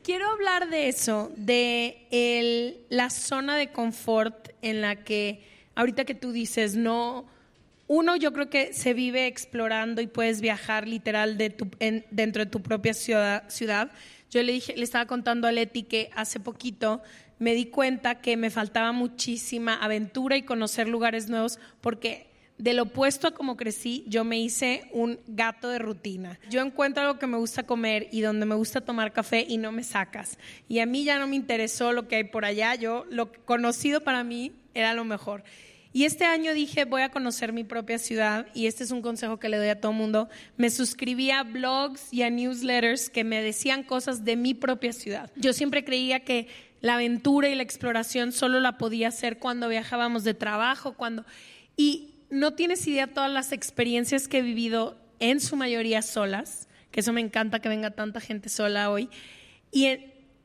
[0.03, 5.43] quiero hablar de eso, de el, la zona de confort en la que
[5.75, 7.27] ahorita que tú dices, no,
[7.87, 12.45] uno yo creo que se vive explorando y puedes viajar literal de tu, en- dentro
[12.45, 13.91] de tu propia ciudad, ciudad.
[14.31, 17.01] Yo le dije, le estaba contando a Leti que hace poquito
[17.39, 23.29] me di cuenta que me faltaba muchísima aventura y conocer lugares nuevos porque del opuesto
[23.29, 26.39] a como crecí, yo me hice un gato de rutina.
[26.51, 29.71] Yo encuentro algo que me gusta comer y donde me gusta tomar café y no
[29.71, 30.39] me sacas.
[30.69, 32.75] Y a mí ya no me interesó lo que hay por allá.
[32.75, 35.45] Yo, lo conocido para mí era lo mejor.
[35.93, 39.39] Y este año dije, voy a conocer mi propia ciudad y este es un consejo
[39.39, 40.29] que le doy a todo mundo.
[40.57, 45.31] Me suscribí a blogs y a newsletters que me decían cosas de mi propia ciudad.
[45.37, 46.49] Yo siempre creía que
[46.81, 51.25] la aventura y la exploración solo la podía hacer cuando viajábamos de trabajo, cuando...
[51.77, 57.01] Y no tienes idea todas las experiencias que he vivido en su mayoría solas, que
[57.01, 59.09] eso me encanta que venga tanta gente sola hoy.
[59.73, 59.89] Y,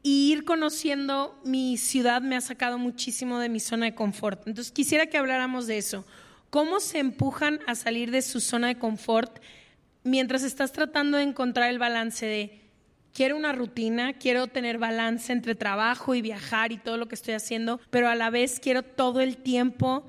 [0.02, 4.48] y ir conociendo mi ciudad me ha sacado muchísimo de mi zona de confort.
[4.48, 6.06] Entonces quisiera que habláramos de eso.
[6.50, 9.40] ¿Cómo se empujan a salir de su zona de confort
[10.04, 12.63] mientras estás tratando de encontrar el balance de
[13.14, 17.36] quiero una rutina, quiero tener balance entre trabajo y viajar y todo lo que estoy
[17.36, 20.04] haciendo, pero a la vez quiero todo el tiempo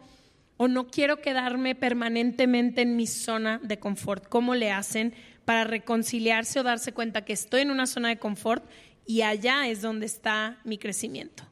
[0.56, 4.28] o no quiero quedarme permanentemente en mi zona de confort.
[4.28, 5.14] ¿Cómo le hacen
[5.44, 8.64] para reconciliarse o darse cuenta que estoy en una zona de confort
[9.06, 11.44] y allá es donde está mi crecimiento?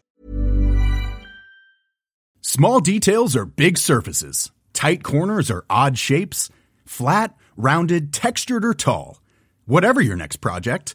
[2.41, 4.51] Small details are big surfaces.
[4.73, 6.51] Tight corners are odd shapes.
[6.85, 9.21] Flat, rounded, textured, or tall.
[9.67, 10.95] Whatever your next project,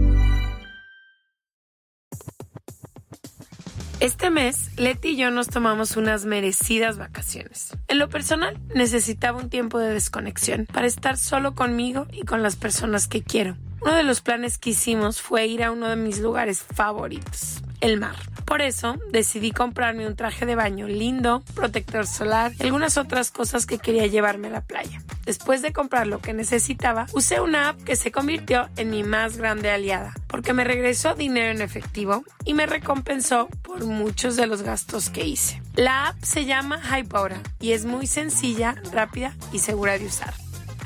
[4.01, 7.77] Este mes, Leti y yo nos tomamos unas merecidas vacaciones.
[7.87, 12.55] En lo personal, necesitaba un tiempo de desconexión para estar solo conmigo y con las
[12.55, 13.57] personas que quiero.
[13.81, 17.99] Uno de los planes que hicimos fue ir a uno de mis lugares favoritos, el
[17.99, 18.15] mar.
[18.45, 23.65] Por eso decidí comprarme un traje de baño lindo, protector solar y algunas otras cosas
[23.65, 25.01] que quería llevarme a la playa.
[25.25, 29.37] Después de comprar lo que necesitaba, usé una app que se convirtió en mi más
[29.37, 34.61] grande aliada, porque me regresó dinero en efectivo y me recompensó por muchos de los
[34.61, 35.61] gastos que hice.
[35.75, 40.33] La app se llama Hybora y es muy sencilla, rápida y segura de usar.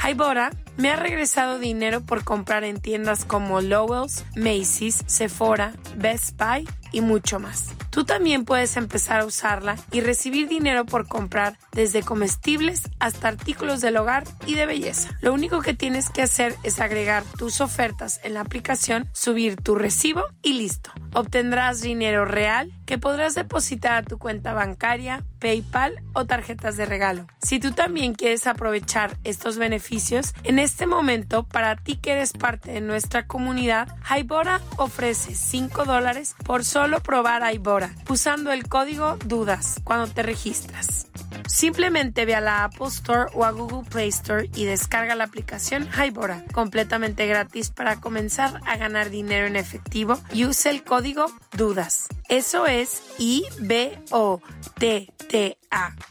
[0.08, 6.68] Hybora me ha regresado dinero por comprar en tiendas como Lowell's, Macy's, Sephora, Best Buy
[6.92, 7.74] y mucho más.
[7.90, 13.82] Tú también puedes empezar a usarla y recibir dinero por comprar desde comestibles hasta artículos
[13.82, 15.18] del hogar y de belleza.
[15.22, 19.76] Lo único que tienes que hacer es agregar tus ofertas en la aplicación, subir tu
[19.76, 20.92] recibo y listo.
[21.14, 27.28] Obtendrás dinero real que podrás depositar a tu cuenta bancaria, PayPal o tarjetas de regalo.
[27.42, 32.72] Si tú también quieres aprovechar estos beneficios, en este momento, para ti que eres parte
[32.72, 39.82] de nuestra comunidad, Hybora ofrece 5 dólares por solo probar Hybora usando el código DUDAS
[39.84, 41.08] cuando te registras.
[41.48, 45.88] Simplemente ve a la Apple Store o a Google Play Store y descarga la aplicación
[45.88, 52.08] Hybora, completamente gratis para comenzar a ganar dinero en efectivo y usa el código DUDAS.
[52.28, 53.96] Eso es I-B-O-T-T-A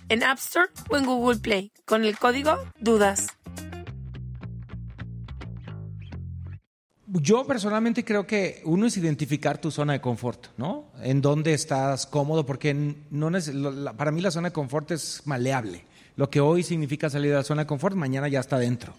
[0.09, 3.27] en App Store o en Google Play con el código DUDAS.
[7.21, 10.87] Yo personalmente creo que uno es identificar tu zona de confort, ¿no?
[11.01, 13.31] En dónde estás cómodo, porque no
[13.97, 15.85] para mí la zona de confort es maleable.
[16.17, 18.95] Lo que hoy significa salir de la zona de confort, mañana ya está dentro.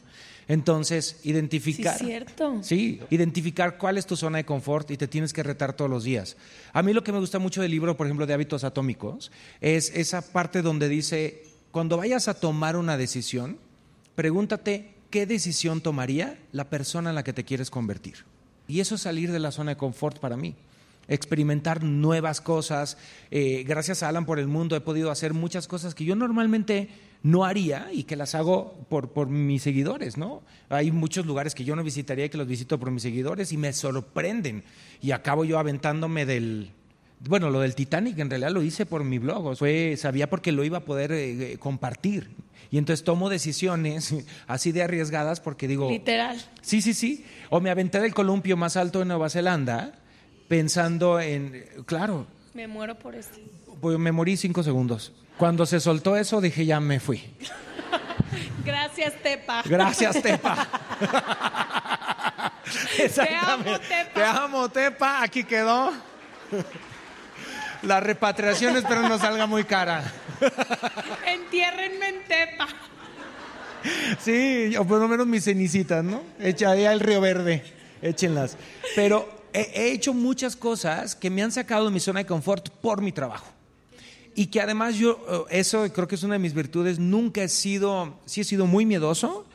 [0.48, 1.98] Entonces, identificar.
[1.98, 2.64] Sí, cierto.
[2.64, 6.06] Sí, identificar cuál es tu zona de confort y te tienes que retar todos los
[6.06, 6.38] días.
[6.72, 9.92] A mí lo que me gusta mucho del libro, por ejemplo, de hábitos atómicos, es
[9.94, 13.58] esa parte donde dice, cuando vayas a tomar una decisión,
[14.16, 18.26] pregúntate qué decisión tomaría la persona en la que te quieres convertir.
[18.68, 20.56] Y eso es salir de la zona de confort para mí.
[21.08, 22.98] Experimentar nuevas cosas.
[23.32, 26.90] Eh, gracias a Alan por el mundo he podido hacer muchas cosas que yo normalmente
[27.24, 30.44] no haría y que las hago por, mis seguidores, ¿no?
[30.68, 33.58] Hay muchos lugares que yo no visitaría y que los visito por mis seguidores y
[33.58, 34.66] me sorprenden.
[35.02, 36.72] Y acabo yo aventándome del...
[37.22, 40.66] Bueno, lo del Titanic en realidad lo hice por mi blog, fue, sabía porque lo
[40.66, 42.32] iba a poder eh, eh, compartir.
[42.72, 44.14] Y entonces tomo decisiones
[44.48, 45.90] así de arriesgadas porque digo...
[45.90, 46.42] Literal.
[46.62, 47.26] Sí, sí, sí.
[47.50, 49.94] O me aventé del columpio más alto de Nueva Zelanda
[50.48, 51.66] pensando en...
[51.86, 53.38] Claro, Me muero por esto.
[53.82, 55.12] pues me morí cinco segundos.
[55.38, 57.24] Cuando se soltó eso dije ya me fui.
[58.66, 59.62] Gracias, Tepa.
[59.66, 60.68] Gracias, Tepa.
[62.98, 63.80] Exactamente.
[63.88, 64.14] Tepa.
[64.14, 65.22] Te amo, Tepa.
[65.24, 65.92] Aquí quedó.
[67.86, 70.12] La repatriación espero no salga muy cara.
[71.26, 72.68] Entiérrenme en Tepa.
[74.20, 76.24] Sí, o por lo menos mis cenicitas, ¿no?
[76.40, 77.64] Echa ahí al río verde,
[78.02, 78.58] échenlas.
[78.96, 82.70] Pero he, he hecho muchas cosas que me han sacado de mi zona de confort
[82.70, 83.46] por mi trabajo.
[84.34, 87.50] Y que además yo, eh, eso creo que es una de mis virtudes, nunca he
[87.50, 89.46] sido, sí he sido muy miedoso,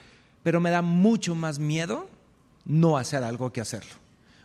[0.42, 2.08] pero me da mucho más miedo
[2.64, 3.92] no hacer algo que hacerlo.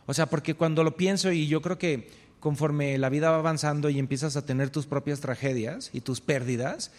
[0.07, 3.89] O sea, porque cuando lo pienso y yo creo que conforme la vida va avanzando
[3.89, 6.91] y empiezas a tener tus propias tragedias y tus pérdidas,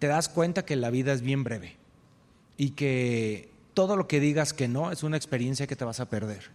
[0.00, 1.76] te das cuenta que la vida es bien breve
[2.56, 6.10] y que todo lo que digas que no es una experiencia que te vas a
[6.10, 6.50] perder.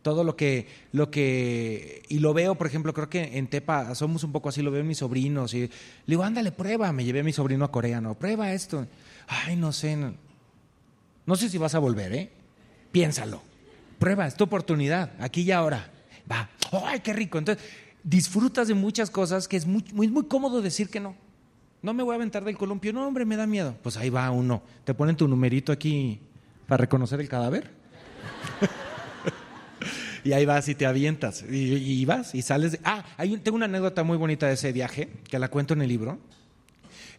[0.00, 4.24] Todo lo que, lo que, y lo veo, por ejemplo, creo que en Tepa somos
[4.24, 5.70] un poco así, lo veo en mis sobrinos, y le
[6.06, 8.86] digo, ándale, prueba, me llevé a mi sobrino a Corea, no, prueba esto.
[9.26, 10.14] Ay, no sé, no,
[11.26, 12.30] no sé si vas a volver, ¿eh?
[12.92, 13.42] Piénsalo,
[13.98, 15.97] prueba, es tu oportunidad, aquí y ahora.
[16.30, 16.48] Va,
[16.86, 17.38] ay, qué rico.
[17.38, 17.64] Entonces,
[18.02, 21.16] disfrutas de muchas cosas que es muy, muy, cómodo decir que no.
[21.82, 23.76] No me voy a aventar del columpio, no, hombre, me da miedo.
[23.82, 24.62] Pues ahí va uno.
[24.84, 26.20] Te ponen tu numerito aquí
[26.66, 27.70] para reconocer el cadáver.
[30.24, 31.44] y ahí vas y te avientas.
[31.48, 32.72] Y, vas y sales.
[32.72, 35.82] de- Ah, hay tengo una anécdota muy bonita de ese viaje que la cuento en
[35.82, 36.18] el libro.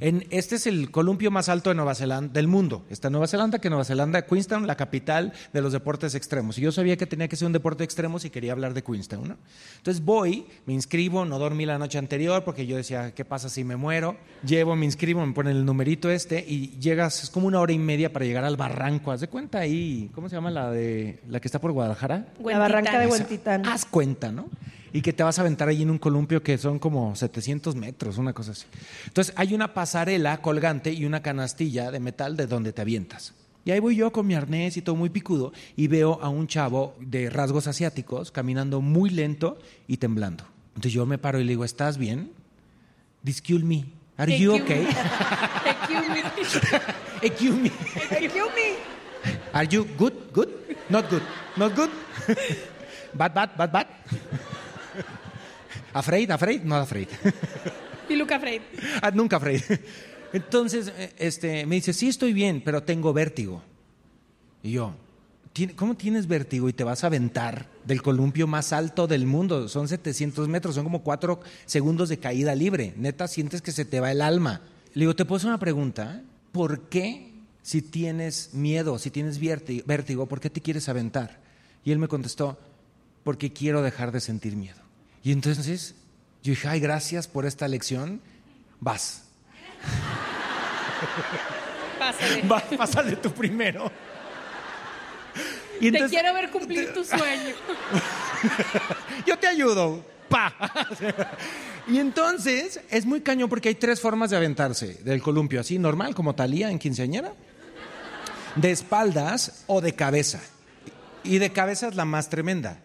[0.01, 2.85] En, este es el columpio más alto de Nueva Zelanda, del mundo.
[2.89, 6.57] Está en Nueva Zelanda, que Nueva Zelanda, Queenstown, la capital de los deportes extremos.
[6.57, 9.27] Y yo sabía que tenía que ser un deporte extremo si quería hablar de Queenstown.
[9.27, 9.37] ¿no?
[9.77, 13.65] Entonces voy, me inscribo, no dormí la noche anterior porque yo decía, ¿qué pasa si
[13.65, 14.15] me muero?
[14.45, 17.79] Llevo, me inscribo, me ponen el numerito este y llegas, es como una hora y
[17.79, 19.11] media para llegar al barranco.
[19.11, 22.27] Haz de cuenta ahí, ¿cómo se llama la de la que está por Guadalajara?
[22.43, 23.07] La barranca de.
[23.07, 23.65] Huentitán.
[23.65, 24.49] Haz cuenta, ¿no?
[24.93, 28.17] Y que te vas a aventar ahí en un columpio que son como 700 metros,
[28.17, 28.65] una cosa así.
[29.05, 33.33] Entonces hay una pasarela colgante y una canastilla de metal de donde te avientas.
[33.65, 36.47] Y ahí voy yo con mi arnés y todo muy picudo y veo a un
[36.47, 40.45] chavo de rasgos asiáticos caminando muy lento y temblando.
[40.69, 42.31] Entonces yo me paro y le digo, ¿estás bien?
[43.25, 43.85] Excuse me.
[44.17, 44.85] Are you okay?
[47.21, 47.71] Excuse me.
[49.53, 50.13] Are you good?
[50.33, 50.49] Good?
[50.89, 51.21] Not good.
[51.55, 51.89] Not good?
[53.13, 53.87] bad, bad, bad, bad.
[55.93, 57.07] Afraid, afraid, not afraid.
[58.09, 58.61] Y Luca Freid.
[59.01, 59.61] Ah, nunca afraid.
[60.33, 63.61] Entonces, eh, este, me dice, sí estoy bien, pero tengo vértigo.
[64.63, 64.93] Y yo,
[65.53, 69.67] "¿Tien- ¿cómo tienes vértigo y te vas a aventar del columpio más alto del mundo?
[69.69, 72.93] Son 700 metros, son como cuatro segundos de caída libre.
[72.97, 74.61] Neta, sientes que se te va el alma.
[74.93, 76.21] Le digo, ¿te puedo hacer una pregunta?
[76.51, 77.31] ¿Por qué,
[77.61, 81.39] si tienes miedo, si tienes vértigo, por qué te quieres aventar?
[81.85, 82.57] Y él me contestó,
[83.23, 84.78] porque quiero dejar de sentir miedo.
[85.23, 85.95] Y entonces
[86.43, 88.21] yo dije, ay, gracias por esta lección,
[88.79, 89.23] vas.
[91.99, 92.41] Pásale.
[92.47, 93.91] Va, pásale tú primero.
[95.81, 97.55] Y Te quiero ver cumplir tu sueño.
[99.25, 100.03] yo te ayudo.
[100.27, 100.53] Pa.
[101.87, 106.13] Y entonces es muy cañón porque hay tres formas de aventarse del columpio, así normal,
[106.13, 107.33] como Talía en quinceañera,
[108.55, 110.39] de espaldas o de cabeza.
[111.23, 112.79] Y de cabeza es la más tremenda.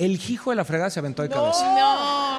[0.00, 1.74] El hijo de la fregada se aventó de cabeza.
[1.78, 2.38] No.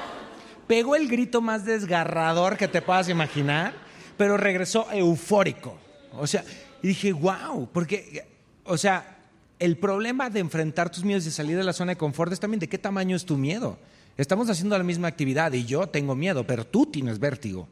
[0.66, 3.72] Pegó el grito más desgarrador que te puedas imaginar,
[4.16, 5.76] pero regresó eufórico.
[6.18, 6.44] O sea,
[6.82, 8.26] y dije, wow, porque,
[8.64, 9.18] o sea,
[9.58, 12.40] el problema de enfrentar tus miedos y de salir de la zona de confort es
[12.40, 13.78] también de qué tamaño es tu miedo.
[14.16, 17.68] Estamos haciendo la misma actividad y yo tengo miedo, pero tú tienes vértigo.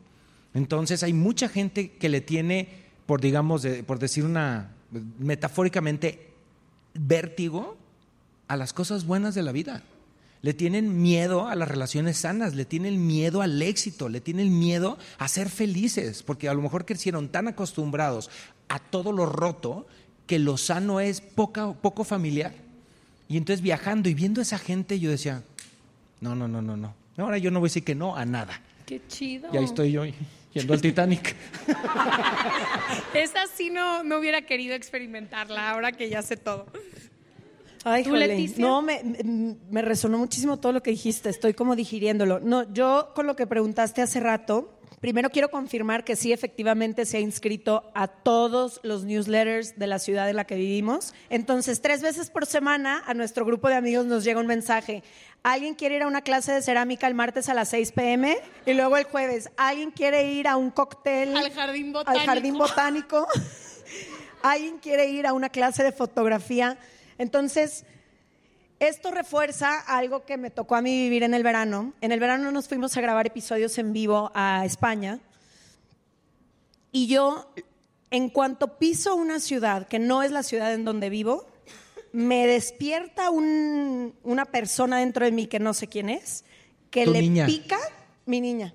[0.54, 2.68] Entonces hay mucha gente que le tiene,
[3.06, 4.70] por digamos, de- por decir una,
[5.18, 6.28] metafóricamente,
[6.94, 7.76] vértigo
[8.50, 9.80] a las cosas buenas de la vida.
[10.42, 14.98] Le tienen miedo a las relaciones sanas, le tienen miedo al éxito, le tienen miedo
[15.18, 18.28] a ser felices, porque a lo mejor crecieron tan acostumbrados
[18.68, 19.86] a todo lo roto
[20.26, 22.52] que lo sano es poca, poco familiar.
[23.28, 25.44] Y entonces viajando y viendo a esa gente, yo decía,
[26.20, 26.92] no, no, no, no, no.
[27.18, 28.60] Ahora yo no voy a decir que no a nada.
[28.84, 29.48] Qué chido.
[29.52, 30.02] Y ahí estoy yo
[30.54, 31.36] yendo al Titanic.
[33.14, 36.66] Esa sí no, no hubiera querido experimentarla ahora que ya sé todo.
[37.84, 38.14] Ay, ¿Tú.
[38.14, 38.64] Leticia?
[38.64, 41.28] No, me, me- me resonó muchísimo todo lo que dijiste.
[41.30, 42.40] Estoy como digiriéndolo.
[42.40, 47.16] No, yo con lo que preguntaste hace rato, Primero quiero confirmar que sí, efectivamente se
[47.16, 51.14] ha inscrito a todos los newsletters de la ciudad en la que vivimos.
[51.30, 55.02] Entonces, tres veces por semana a nuestro grupo de amigos nos llega un mensaje.
[55.42, 58.36] ¿Alguien quiere ir a una clase de cerámica el martes a las 6 pm?
[58.66, 61.34] Y luego el jueves, ¿alguien quiere ir a un cóctel?
[61.34, 62.20] Al jardín botánico.
[62.20, 63.26] Al jardín botánico.
[64.42, 66.76] ¿Alguien quiere ir a una clase de fotografía?
[67.20, 67.84] Entonces,
[68.78, 71.92] esto refuerza algo que me tocó a mí vivir en el verano.
[72.00, 75.20] En el verano nos fuimos a grabar episodios en vivo a España.
[76.92, 77.52] Y yo,
[78.10, 81.46] en cuanto piso una ciudad que no es la ciudad en donde vivo,
[82.12, 86.44] me despierta un- una persona dentro de mí que no sé quién es,
[86.90, 87.44] que le niña.
[87.44, 87.78] pica,
[88.24, 88.74] mi niña,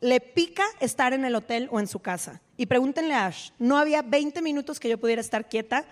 [0.00, 2.40] le pica estar en el hotel o en su casa.
[2.56, 5.84] Y pregúntenle a Ash, no había 20 minutos que yo pudiera estar quieta.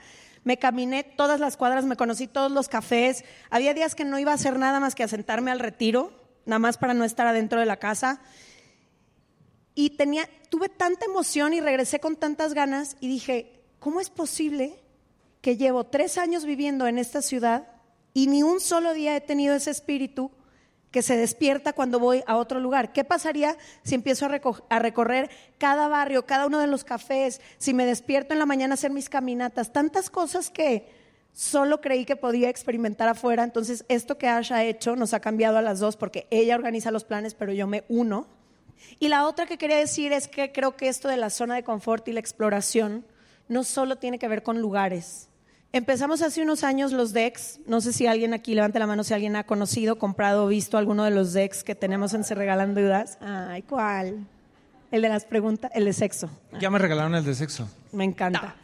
[0.45, 3.24] Me caminé todas las cuadras, me conocí todos los cafés.
[3.51, 6.12] Había días que no iba a hacer nada más que a sentarme al retiro,
[6.47, 8.20] nada más para no estar adentro de la casa.
[9.74, 14.80] Y tenía, tuve tanta emoción y regresé con tantas ganas y dije, ¿cómo es posible
[15.41, 17.68] que llevo tres años viviendo en esta ciudad
[18.12, 20.30] y ni un solo día he tenido ese espíritu
[20.91, 22.93] que se despierta cuando voy a otro lugar?
[22.93, 27.41] ¿Qué pasaría si empiezo a, reco- a recorrer cada barrio, cada uno de los cafés,
[27.59, 29.72] si me despierto en la mañana a hacer mis caminatas?
[29.72, 30.88] Tantas cosas que
[31.32, 33.45] solo creí que podía experimentar afuera.
[33.45, 36.91] Entonces, esto que Ash ha hecho nos ha cambiado a las dos porque ella organiza
[36.91, 38.26] los planes, pero yo me uno.
[38.99, 41.62] Y la otra que quería decir es que creo que esto de la zona de
[41.62, 43.07] confort y la exploración
[43.47, 45.30] no solo tiene que ver con lugares.
[45.73, 47.61] Empezamos hace unos años los decks.
[47.66, 50.79] No sé si alguien aquí levante la mano si alguien ha conocido, comprado o visto
[50.79, 53.18] alguno de los decks que tenemos en Se Regalan Dudas.
[53.21, 54.27] Ay, ¿cuál?
[54.91, 56.29] El de las preguntas, el de sexo.
[56.61, 57.68] Ya me regalaron el de sexo.
[57.93, 58.57] Me encanta.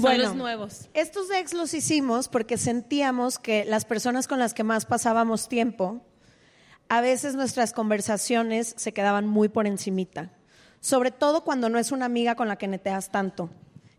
[0.00, 0.88] Son los nuevos.
[0.94, 6.00] Estos decks los hicimos porque sentíamos que las personas con las que más pasábamos tiempo,
[6.88, 10.30] a veces nuestras conversaciones se quedaban muy por encimita,
[10.80, 13.50] sobre todo cuando no es una amiga con la que neteas tanto.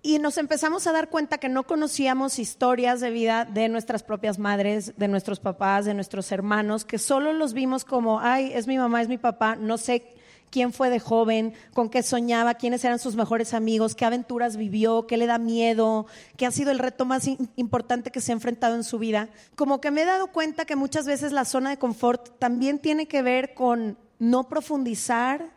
[0.04, 4.40] Y nos empezamos a dar cuenta que no conocíamos historias de vida de nuestras propias
[4.40, 8.80] madres, de nuestros papás, de nuestros hermanos, que solo los vimos como, ay, es mi
[8.80, 10.16] mamá, es mi papá, no sé
[10.50, 15.06] quién fue de joven, con qué soñaba, quiénes eran sus mejores amigos, qué aventuras vivió,
[15.06, 18.76] qué le da miedo, qué ha sido el reto más importante que se ha enfrentado
[18.76, 19.30] en su vida.
[19.56, 23.08] Como que me he dado cuenta que muchas veces la zona de confort también tiene
[23.08, 25.50] que ver con no profundizar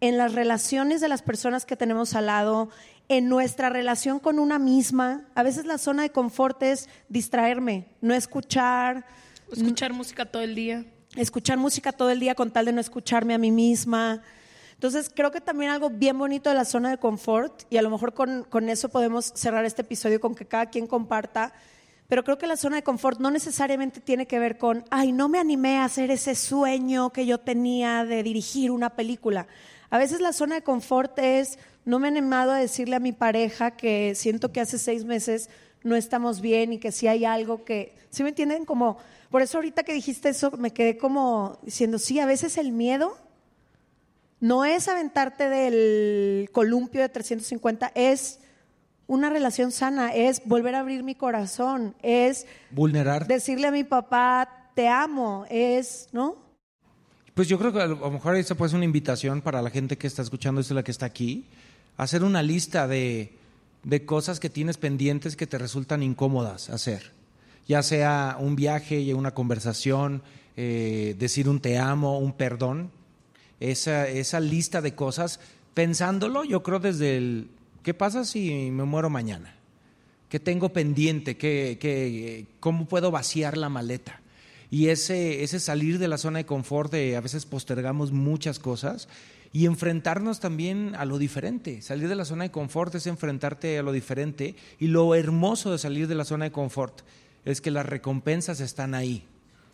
[0.00, 2.68] en las relaciones de las personas que tenemos al lado,
[3.08, 5.28] en nuestra relación con una misma.
[5.34, 9.04] A veces la zona de confort es distraerme, no escuchar,
[9.50, 10.84] Escuchar música todo el día.
[11.16, 14.22] escuchar música todo el día con tal de no escucharme a mí misma.
[14.74, 17.90] Entonces, creo que también algo bien bonito de la zona de confort, y a lo
[17.90, 21.52] mejor con, con eso podemos cerrar este episodio con que cada quien comparta,
[22.08, 25.28] pero creo que la zona de confort no necesariamente tiene que ver con, ay, no
[25.28, 29.46] me animé a hacer ese sueño que yo tenía de dirigir una película.
[29.90, 31.58] A veces la zona de confort es,
[31.88, 35.48] no me he animado a decirle a mi pareja que siento que hace seis meses
[35.82, 38.66] no estamos bien y que si hay algo que, ¿sí me entienden?
[38.66, 38.98] Como,
[39.30, 43.16] por eso ahorita que dijiste eso me quedé como diciendo, sí, a veces el miedo
[44.38, 48.40] no es aventarte del columpio de 350, es
[49.06, 53.26] una relación sana, es volver a abrir mi corazón, es Vulnerar.
[53.26, 56.36] decirle a mi papá, te amo, es, ¿no?
[57.32, 59.96] Pues yo creo que a lo mejor esta puede ser una invitación para la gente
[59.96, 61.46] que está escuchando esto, la que está aquí,
[61.98, 63.32] hacer una lista de,
[63.82, 67.12] de cosas que tienes pendientes que te resultan incómodas hacer.
[67.66, 70.22] Ya sea un viaje, una conversación,
[70.56, 72.90] eh, decir un te amo, un perdón.
[73.60, 75.40] Esa, esa lista de cosas,
[75.74, 77.48] pensándolo, yo creo desde el,
[77.82, 79.56] ¿qué pasa si me muero mañana?
[80.28, 81.36] ¿Qué tengo pendiente?
[81.36, 84.20] ¿Qué, qué, ¿Cómo puedo vaciar la maleta?
[84.70, 89.08] Y ese, ese salir de la zona de confort, de a veces postergamos muchas cosas
[89.58, 91.82] y enfrentarnos también a lo diferente.
[91.82, 95.78] Salir de la zona de confort es enfrentarte a lo diferente y lo hermoso de
[95.78, 97.00] salir de la zona de confort
[97.44, 99.26] es que las recompensas están ahí.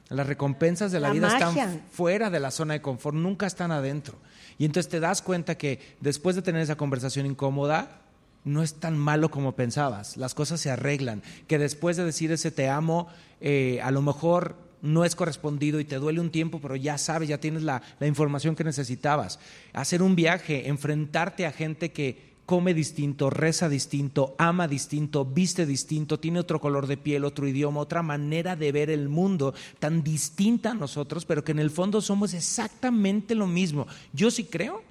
[0.09, 1.49] Las recompensas de la, La vida magia.
[1.49, 4.17] están fuera de la zona de confort, nunca están adentro.
[4.57, 8.01] Y entonces te das cuenta que después de tener esa conversación incómoda,
[8.45, 10.17] no es tan malo como pensabas.
[10.17, 11.23] Las cosas se arreglan.
[11.47, 13.09] Que después de decir ese te amo,
[13.43, 17.29] eh, a lo mejor no es correspondido y te duele un tiempo, pero ya sabes,
[17.29, 19.41] ya tienes la, información que necesitabas.
[19.73, 26.21] Hacer un viaje, enfrentarte a gente que come distinto, reza distinto, ama distinto, viste distinto,
[26.21, 30.73] tiene otro color de piel, otro idioma, otra manera de ver el mundo, tan distinta
[30.73, 33.87] a nosotros, pero que en el fondo somos exactamente lo mismo.
[34.13, 34.83] Yo sí creo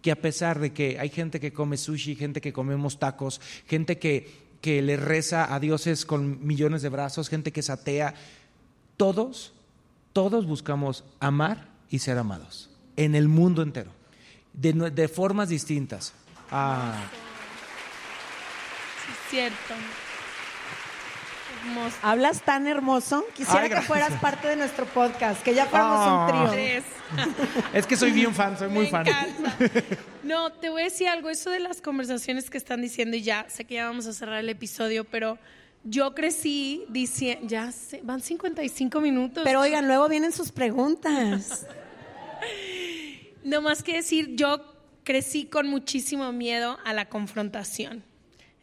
[0.00, 3.98] que a pesar de que hay gente que come sushi, gente que comemos tacos, gente
[3.98, 4.30] que,
[4.62, 8.14] que le reza a dioses con millones de brazos, gente que es atea,
[8.96, 9.52] todos,
[10.12, 13.90] todos buscamos amar y ser amados en el mundo entero.
[14.54, 16.12] de, formas distintas.
[16.50, 16.94] Ah,
[19.04, 19.74] Sí, es cierto.
[21.64, 21.96] Hermoso.
[22.02, 23.24] Hablas tan hermoso.
[23.34, 26.26] Quisiera Ay, que fueras parte de nuestro podcast, que ya fuéramos Ah.
[26.26, 26.50] un trío.
[26.52, 26.84] Tres.
[27.72, 29.06] es que soy bien fan, soy muy Me fan.
[29.06, 29.56] encanta.
[30.22, 33.44] No, te voy a decir algo, eso de las conversaciones que están diciendo y ya,
[33.48, 35.36] sé que ya vamos a cerrar el episodio, pero
[35.84, 39.44] yo crecí diciendo, ya sé, van 55 minutos.
[39.44, 41.66] Pero oigan, luego vienen sus preguntas.
[43.44, 44.64] No más que decir, yo
[45.02, 48.04] crecí con muchísimo miedo a la confrontación.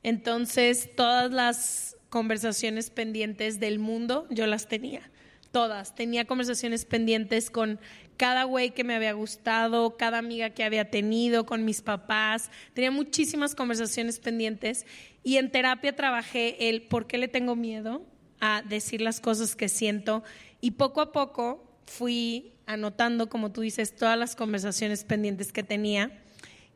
[0.03, 5.09] Entonces, todas las conversaciones pendientes del mundo, yo las tenía.
[5.51, 5.95] Todas.
[5.95, 7.79] Tenía conversaciones pendientes con
[8.19, 12.51] cada güey que me había gustado, cada amiga que había tenido, con mis papás.
[12.73, 14.85] Tenía muchísimas conversaciones pendientes.
[15.23, 18.01] Y en terapia trabajé el por qué le tengo miedo
[18.41, 20.21] a decir las cosas que siento.
[20.59, 26.11] Y poco a poco fui anotando, como tú dices, todas las conversaciones pendientes que tenía.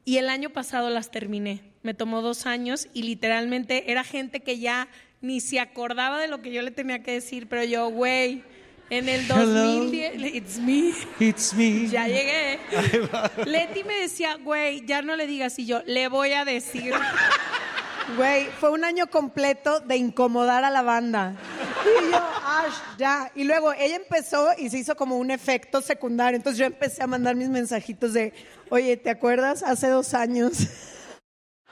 [0.06, 1.60] Y el año pasado las terminé.
[1.82, 4.88] Me tomó dos años y literalmente era gente que ya
[5.20, 8.44] ni se acordaba de lo que yo le tenía que decir, pero yo, güey,
[8.90, 11.88] en el 2010, it's me, It's me.
[11.88, 12.60] ya llegué.
[13.46, 16.94] Leti me decía, güey, ya no le digas y yo, le voy a decir.
[18.18, 21.36] Güey, fue un año completo de incomodar a la banda.
[21.86, 23.32] Y yo, Ash, ya.
[23.34, 26.36] Y luego ella empezó y se hizo como un efecto secundario.
[26.36, 28.34] Entonces yo empecé a mandar mis mensajitos de,
[28.70, 29.64] oye, ¿te acuerdas?
[29.64, 30.52] Hace dos años.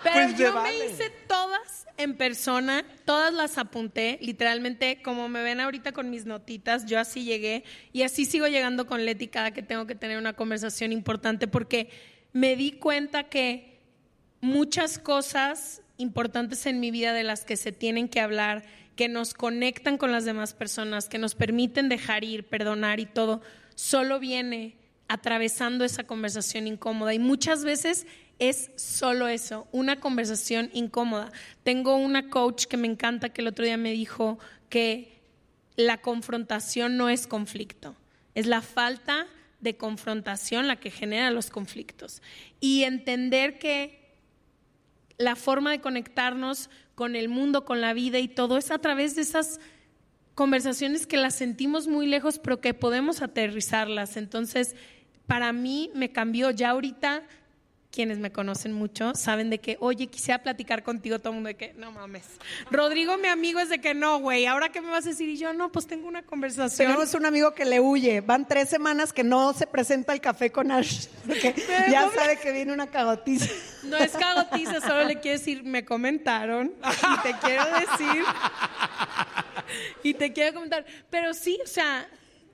[0.04, 0.70] Pero Pues me yo vale.
[0.70, 6.26] me hice todas en persona, todas las apunté, literalmente, como me ven ahorita con mis
[6.26, 7.64] notitas, yo así llegué
[7.94, 11.90] y así sigo llegando con Leti cada que tengo que tener una conversación importante porque
[12.34, 13.80] me di cuenta que
[14.42, 18.64] muchas cosas importantes en mi vida de las que se tienen que hablar,
[18.96, 23.42] que nos conectan con las demás personas, que nos permiten dejar ir, perdonar y todo,
[23.76, 24.81] solo viene
[25.12, 27.14] atravesando esa conversación incómoda.
[27.14, 28.08] Y muchas veces
[28.40, 31.34] es solo eso, una conversación incómoda.
[31.64, 34.40] Tengo una coach que me encanta que el otro día me dijo
[34.70, 35.22] que
[35.76, 37.98] la confrontación no es conflicto,
[38.36, 39.28] es la falta
[39.60, 42.22] de confrontación la que genera los conflictos.
[42.62, 44.16] Y entender que
[45.18, 49.18] la forma de conectarnos con el mundo, con la vida y todo es a través
[49.18, 49.60] de esas
[50.36, 54.16] conversaciones que las sentimos muy lejos, pero que podemos aterrizarlas.
[54.16, 54.76] Entonces,
[55.32, 57.24] para mí me cambió ya ahorita.
[57.90, 61.56] Quienes me conocen mucho saben de que, oye, quisiera platicar contigo, todo el mundo de
[61.56, 62.24] que, no mames.
[62.70, 65.28] Rodrigo, mi amigo, es de que no, güey, ¿ahora qué me vas a decir?
[65.28, 66.88] Y yo, no, pues tengo una conversación.
[66.88, 68.20] Tenemos un amigo que le huye.
[68.20, 71.08] Van tres semanas que no se presenta al café con Ash.
[71.26, 71.54] Porque
[71.90, 73.54] ya sabe que viene una cagotiza.
[73.84, 78.24] No es cagotiza, solo le quiero decir, me comentaron y te quiero decir.
[80.04, 80.86] Y te quiero comentar.
[81.10, 82.06] Pero sí, o sea,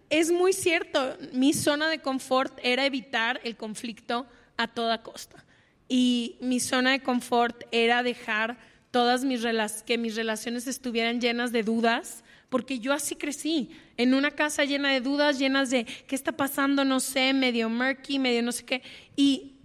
[0.10, 1.18] es muy cierto.
[1.34, 4.26] Mi zona de confort era evitar el conflicto
[4.58, 5.46] a toda costa.
[5.90, 8.58] Y mi zona de confort era dejar
[8.92, 9.42] todas mis
[9.86, 14.92] que mis relaciones estuvieran llenas de dudas, porque yo así crecí, en una casa llena
[14.92, 18.82] de dudas, llenas de qué está pasando, no sé, medio murky, medio no sé qué.
[19.16, 19.58] Y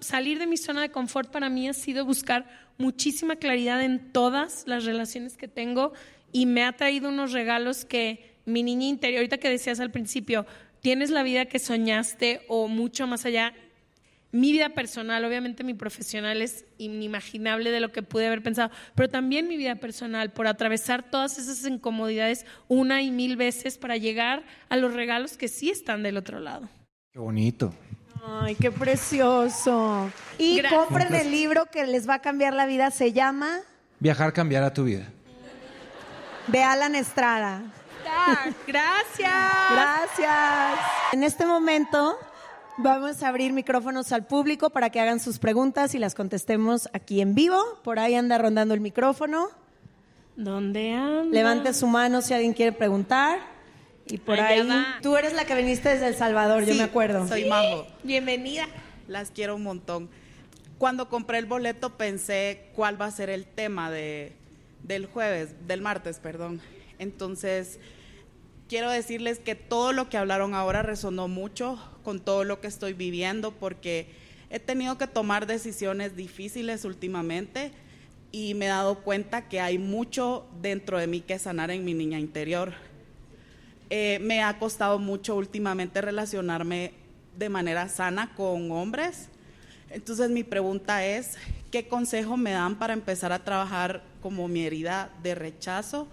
[0.00, 2.46] salir de mi zona de confort para mí ha sido buscar
[2.78, 5.92] muchísima claridad en todas las relaciones que tengo
[6.32, 10.46] y me ha traído unos regalos que mi niña interior, ahorita que decías al principio,
[10.80, 13.52] tienes la vida que soñaste o mucho más allá.
[14.32, 19.08] Mi vida personal, obviamente mi profesional es inimaginable de lo que pude haber pensado, pero
[19.08, 24.44] también mi vida personal, por atravesar todas esas incomodidades una y mil veces para llegar
[24.68, 26.68] a los regalos que sí están del otro lado.
[27.12, 27.74] Qué bonito.
[28.24, 30.12] Ay, qué precioso.
[30.38, 30.80] Y Gracias.
[30.80, 32.90] compren el libro que les va a cambiar la vida.
[32.92, 33.58] Se llama
[33.98, 35.08] Viajar cambiará tu vida.
[36.46, 37.62] de Alan Estrada.
[38.66, 39.70] Gracias.
[39.72, 40.78] Gracias.
[41.12, 42.16] En este momento
[42.78, 47.20] vamos a abrir micrófonos al público para que hagan sus preguntas y las contestemos aquí
[47.20, 47.58] en vivo.
[47.82, 49.48] Por ahí anda rondando el micrófono.
[50.36, 51.24] ¿Dónde anda?
[51.34, 53.38] Levante su mano si alguien quiere preguntar.
[54.06, 54.68] Y por Allá ahí.
[54.68, 54.98] va.
[55.02, 57.28] Tú eres la que viniste desde El Salvador, yo Sí, me acuerdo.
[57.28, 57.86] Soy Majo.
[58.02, 58.66] Bienvenida.
[59.06, 60.08] Las quiero un montón.
[60.78, 64.32] Cuando compré el boleto pensé cuál va a ser el tema de,
[64.82, 66.60] del jueves, del martes, perdón.
[67.00, 67.80] Entonces,
[68.68, 72.92] quiero decirles que todo lo que hablaron ahora resonó mucho con todo lo que estoy
[72.92, 74.06] viviendo porque
[74.50, 77.72] he tenido que tomar decisiones difíciles últimamente
[78.32, 81.94] y me he dado cuenta que hay mucho dentro de mí que sanar en mi
[81.94, 82.74] niña interior.
[83.88, 86.92] Eh, me ha costado mucho últimamente relacionarme
[87.38, 89.30] de manera sana con hombres.
[89.88, 91.38] Entonces mi pregunta es,
[91.70, 96.06] ¿qué consejo me dan para empezar a trabajar como mi herida de rechazo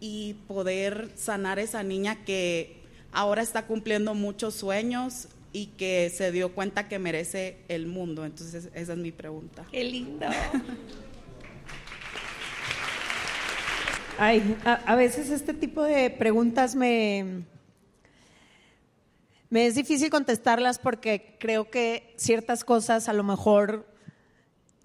[0.00, 2.76] y poder sanar esa niña que
[3.12, 8.24] ahora está cumpliendo muchos sueños y que se dio cuenta que merece el mundo.
[8.24, 9.64] Entonces, esa es mi pregunta.
[9.70, 10.26] Qué lindo.
[14.18, 17.44] Ay, a, a veces este tipo de preguntas me,
[19.50, 23.86] me es difícil contestarlas porque creo que ciertas cosas a lo mejor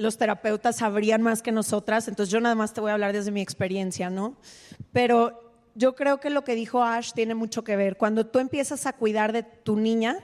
[0.01, 3.31] los terapeutas sabrían más que nosotras, entonces yo nada más te voy a hablar desde
[3.31, 4.35] mi experiencia, ¿no?
[4.91, 7.97] Pero yo creo que lo que dijo Ash tiene mucho que ver.
[7.97, 10.17] Cuando tú empiezas a cuidar de tu niña,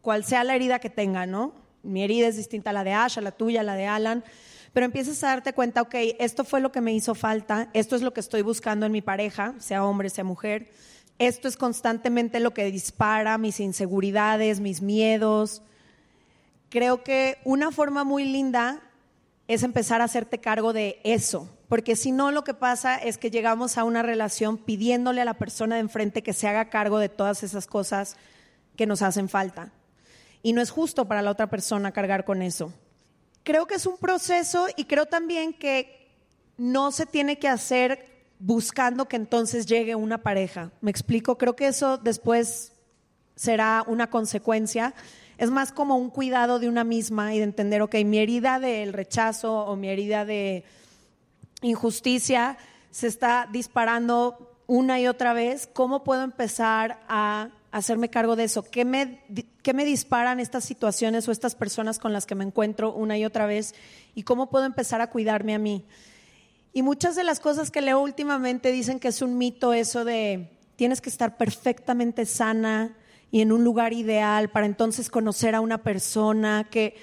[0.00, 1.54] cual sea la herida que tenga, ¿no?
[1.82, 4.24] Mi herida es distinta a la de Ash, a la tuya, a la de Alan,
[4.72, 8.02] pero empiezas a darte cuenta, ok, esto fue lo que me hizo falta, esto es
[8.02, 10.70] lo que estoy buscando en mi pareja, sea hombre, sea mujer,
[11.18, 15.62] esto es constantemente lo que dispara mis inseguridades, mis miedos.
[16.72, 18.80] Creo que una forma muy linda
[19.46, 23.30] es empezar a hacerte cargo de eso, porque si no lo que pasa es que
[23.30, 27.10] llegamos a una relación pidiéndole a la persona de enfrente que se haga cargo de
[27.10, 28.16] todas esas cosas
[28.74, 29.70] que nos hacen falta.
[30.42, 32.72] Y no es justo para la otra persona cargar con eso.
[33.42, 36.10] Creo que es un proceso y creo también que
[36.56, 40.70] no se tiene que hacer buscando que entonces llegue una pareja.
[40.80, 41.36] ¿Me explico?
[41.36, 42.72] Creo que eso después
[43.36, 44.94] será una consecuencia.
[45.38, 48.92] Es más como un cuidado de una misma y de entender, ok, mi herida del
[48.92, 50.64] rechazo o mi herida de
[51.62, 52.58] injusticia
[52.90, 55.68] se está disparando una y otra vez.
[55.72, 58.62] ¿Cómo puedo empezar a hacerme cargo de eso?
[58.62, 59.22] ¿Qué me,
[59.62, 63.24] ¿Qué me disparan estas situaciones o estas personas con las que me encuentro una y
[63.24, 63.74] otra vez?
[64.14, 65.84] ¿Y cómo puedo empezar a cuidarme a mí?
[66.72, 70.50] Y muchas de las cosas que leo últimamente dicen que es un mito eso de
[70.76, 72.96] tienes que estar perfectamente sana
[73.32, 76.96] y en un lugar ideal para entonces conocer a una persona que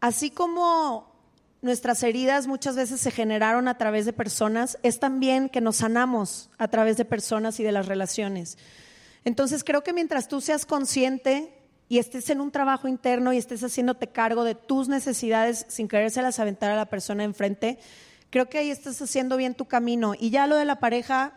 [0.00, 1.12] así como
[1.60, 6.48] nuestras heridas muchas veces se generaron a través de personas, es también que nos sanamos
[6.56, 8.56] a través de personas y de las relaciones.
[9.24, 11.52] Entonces creo que mientras tú seas consciente
[11.90, 16.38] y estés en un trabajo interno y estés haciéndote cargo de tus necesidades sin querérselas
[16.38, 17.78] aventar a la persona enfrente,
[18.30, 20.14] creo que ahí estás haciendo bien tu camino.
[20.18, 21.34] Y ya lo de la pareja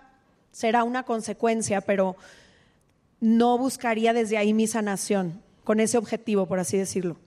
[0.51, 2.15] será una consecuencia, pero
[3.21, 7.17] no buscaría desde ahí mi sanación, con ese objetivo, por así decirlo.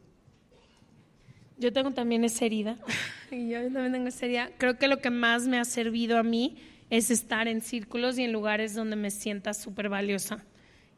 [1.57, 2.77] Yo tengo también esa herida.
[3.31, 4.51] Y yo también tengo esa herida.
[4.59, 6.57] Creo que lo que más me ha servido a mí
[6.89, 10.45] es estar en círculos y en lugares donde me sienta súper valiosa.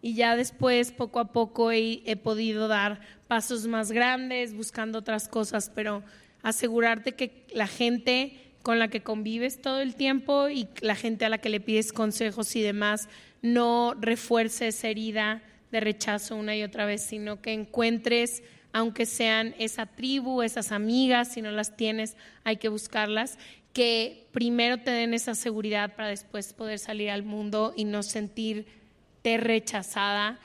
[0.03, 5.29] Y ya después, poco a poco, he, he, podido dar pasos más grandes, buscando otras
[5.29, 6.03] cosas, pero
[6.43, 11.31] asegurarte que la gente con la que convives todo el tiempo y la gente a
[11.31, 13.09] la que le pides consejos y demás
[13.53, 18.43] no refuerce esa herida de rechazo una y otra vez, sino que encuentres
[18.73, 23.39] aunque sean esa tribu, esas amigas, si no las tienes, hay que buscarlas,
[23.73, 29.39] que primero te den esa seguridad para después poder salir al mundo y no sentirte
[29.39, 30.39] rechazada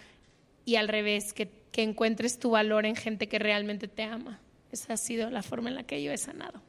[0.64, 4.40] y al revés, que, que encuentres tu valor en gente que realmente te ama.
[4.72, 6.62] Esa ha sido la forma en la que yo he sanado.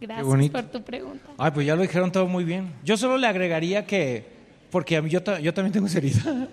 [0.00, 1.26] Gracias por tu pregunta.
[1.38, 2.72] Ay, pues ya lo dijeron todo muy bien.
[2.84, 4.35] Yo solo le agregaría que,
[4.76, 6.48] porque a mí yo, yo también tengo esa herida.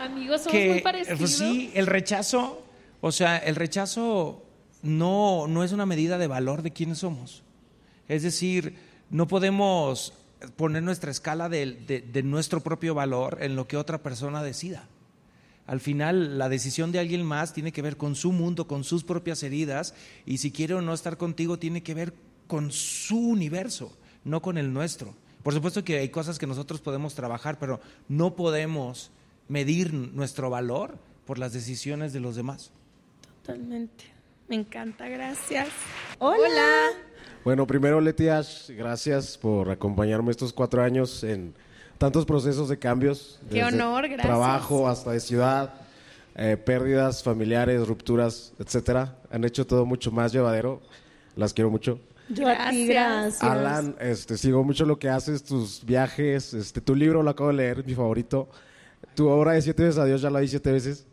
[0.00, 1.18] Amigos, somos muy parecidos.
[1.18, 2.64] Pues sí, el rechazo,
[3.00, 4.44] o sea, el rechazo
[4.80, 7.42] no, no es una medida de valor de quiénes somos.
[8.06, 8.76] Es decir,
[9.10, 10.12] no podemos
[10.54, 14.86] poner nuestra escala de, de, de nuestro propio valor en lo que otra persona decida.
[15.66, 19.02] Al final, la decisión de alguien más tiene que ver con su mundo, con sus
[19.02, 22.14] propias heridas, y si quiere o no estar contigo, tiene que ver
[22.46, 25.16] con su universo, no con el nuestro.
[25.46, 27.78] Por supuesto que hay cosas que nosotros podemos trabajar, pero
[28.08, 29.12] no podemos
[29.46, 32.72] medir nuestro valor por las decisiones de los demás.
[33.44, 34.06] Totalmente.
[34.48, 35.68] Me encanta, gracias.
[36.18, 36.36] Hola.
[36.48, 36.68] Hola.
[37.44, 41.54] Bueno, primero Leti Ash, gracias por acompañarme estos cuatro años en
[41.96, 43.38] tantos procesos de cambios.
[43.48, 44.26] Qué honor, gracias.
[44.26, 45.74] Trabajo hasta de ciudad,
[46.34, 49.16] eh, pérdidas familiares, rupturas, etcétera.
[49.30, 50.82] Han hecho todo mucho más llevadero.
[51.36, 52.00] Las quiero mucho.
[52.28, 53.42] Yo a ti, gracias.
[53.42, 57.56] Alan, este, sigo mucho lo que haces, tus viajes, este, tu libro lo acabo de
[57.56, 58.48] leer, mi favorito.
[59.14, 61.06] Tu obra de siete veces a Dios ya la vi siete veces.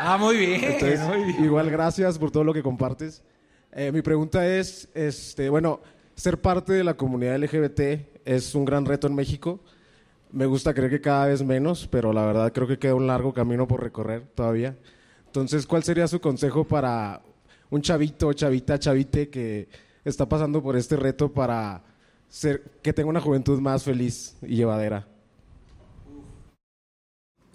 [0.00, 0.62] Ah, muy bien.
[0.62, 1.44] Entonces, muy bien.
[1.44, 3.22] igual gracias por todo lo que compartes.
[3.72, 5.80] Eh, mi pregunta es, este, bueno,
[6.14, 7.80] ser parte de la comunidad LGBT
[8.24, 9.60] es un gran reto en México.
[10.30, 13.32] Me gusta creer que cada vez menos, pero la verdad creo que queda un largo
[13.32, 14.76] camino por recorrer todavía.
[15.26, 17.22] Entonces, ¿cuál sería su consejo para
[17.70, 19.68] un chavito, chavita, chavite que
[20.04, 21.82] está pasando por este reto para
[22.82, 25.06] que tenga una juventud más feliz y llevadera?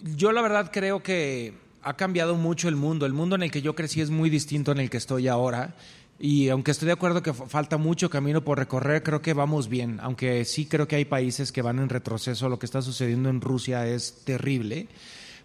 [0.02, 3.06] Yo la verdad creo que ha cambiado mucho el mundo.
[3.06, 5.76] El mundo en el que yo crecí es muy distinto en el que estoy ahora.
[6.18, 10.00] Y aunque estoy de acuerdo que falta mucho camino por recorrer, creo que vamos bien.
[10.02, 12.50] Aunque sí creo que hay países que van en retroceso.
[12.50, 14.88] Lo que está sucediendo en Rusia es terrible.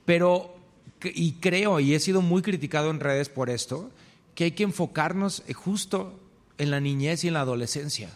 [0.05, 0.55] Pero
[1.13, 3.91] y creo, y he sido muy criticado en redes por esto,
[4.35, 6.19] que hay que enfocarnos eh, justo
[6.59, 8.11] en la niñez y en la adolescencia.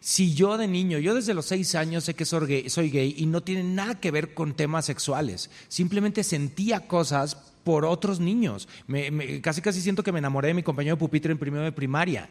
[0.00, 3.42] Si yo de niño, yo desde los seis años sé que soy gay, y no
[3.42, 8.68] tiene nada que ver con temas sexuales, simplemente sentía cosas por otros niños.
[9.40, 12.28] casi casi siento que me enamoré de mi compañero de pupitre en primero de primaria.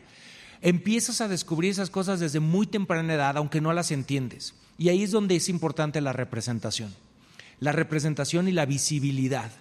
[0.62, 4.54] Empiezas a descubrir esas cosas desde muy temprana edad, aunque no las entiendes.
[4.78, 6.94] Y ahí es donde es importante la representación.
[7.60, 9.52] La representación y la visibilidad.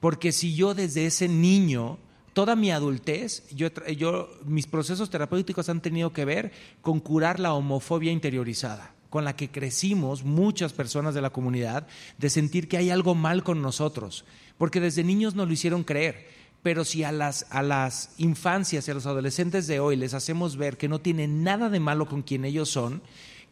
[0.00, 1.98] Porque si yo desde ese niño
[2.34, 7.54] toda mi adultez, yo, yo, mis procesos terapéuticos han tenido que ver con curar la
[7.54, 11.86] homofobia interiorizada, con la que crecimos muchas personas de la comunidad,
[12.18, 14.24] de sentir que hay algo mal con nosotros,
[14.58, 16.44] porque desde niños nos lo hicieron creer.
[16.62, 20.56] Pero si a las, a las infancias y a los adolescentes de hoy les hacemos
[20.56, 23.02] ver que no tienen nada de malo con quien ellos son,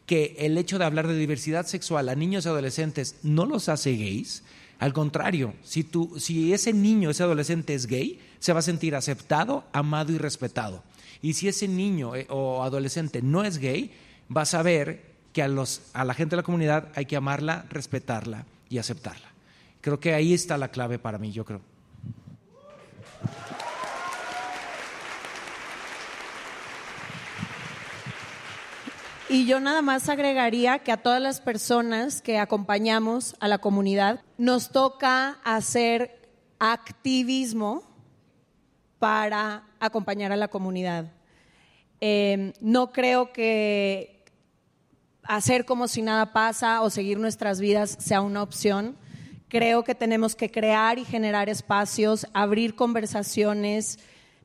[0.05, 3.95] que el hecho de hablar de diversidad sexual a niños y adolescentes no los hace
[3.95, 4.43] gays,
[4.79, 8.93] al contrario, si, tú, si ese niño, ese adolescente es gay, se va a sentir
[8.93, 10.83] aceptado, amado y respetado.
[11.21, 13.93] Y si ese niño eh, o adolescente no es gay,
[14.35, 18.45] va a saber que a, a la gente de la comunidad hay que amarla, respetarla
[18.67, 19.29] y aceptarla.
[19.79, 21.61] Creo que ahí está la clave para mí, yo creo.
[29.29, 34.19] Y yo nada más agregaría que a todas las personas que acompañamos a la comunidad
[34.37, 36.19] nos toca hacer
[36.59, 37.92] activismo
[39.03, 41.11] para acompañar a la comunidad.
[41.99, 44.23] Em, no creo que
[45.23, 48.95] hacer como si nada pasa o seguir nuestras vidas sea una opción.
[49.49, 53.99] Creo que tenemos que crear y generar espacios, abrir conversaciones,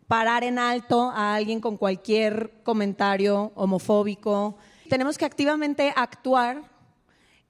[0.09, 4.57] parar en alto a alguien con cualquier comentario homofóbico.
[4.89, 6.63] Tenemos que activamente actuar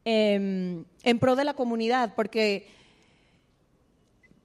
[0.05, 2.69] em, en pro de la comunidad, porque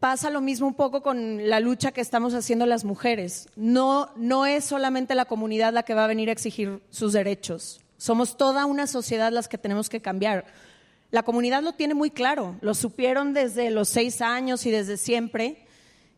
[0.03, 3.47] pasa lo mismo un poco con la lucha que estamos haciendo las mujeres.
[3.55, 7.79] No, no es solamente la comunidad la que va a venir a exigir sus derechos.
[7.95, 10.43] Somos toda una sociedad las que tenemos que cambiar.
[11.09, 15.65] La comunidad lo tiene muy claro, lo supieron desde los seis años y desde siempre.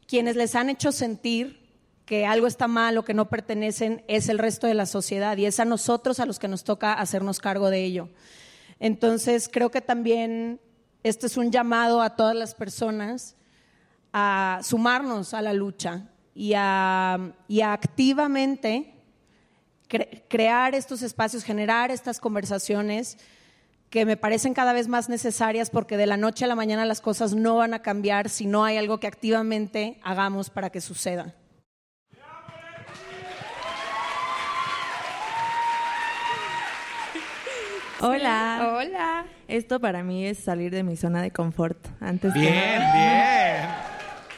[0.08, 1.70] Quienes les han hecho sentir
[2.08, 5.46] que algo está mal o que no pertenecen es el resto de la sociedad y
[5.46, 8.10] es a nosotros a los que nos toca hacernos cargo de ello.
[8.80, 10.60] Entonces, creo que también
[11.04, 13.36] esto es un llamado a todas las personas
[14.18, 16.04] a sumarnos a la lucha
[16.34, 17.16] y a,
[17.66, 18.94] activamente
[20.30, 23.18] crear estos espacios, generar estas conversaciones
[23.90, 27.02] que me parecen cada vez más necesarias porque de la noche a la mañana las
[27.02, 31.36] cosas no van a cambiar si no hay algo que activamente hagamos para que suceda.
[38.00, 38.76] Hola.
[38.78, 39.26] Hola.
[39.50, 41.86] Esto para mí es salir de mi zona de confort.
[42.00, 42.54] Antes bien,
[42.94, 43.55] bien.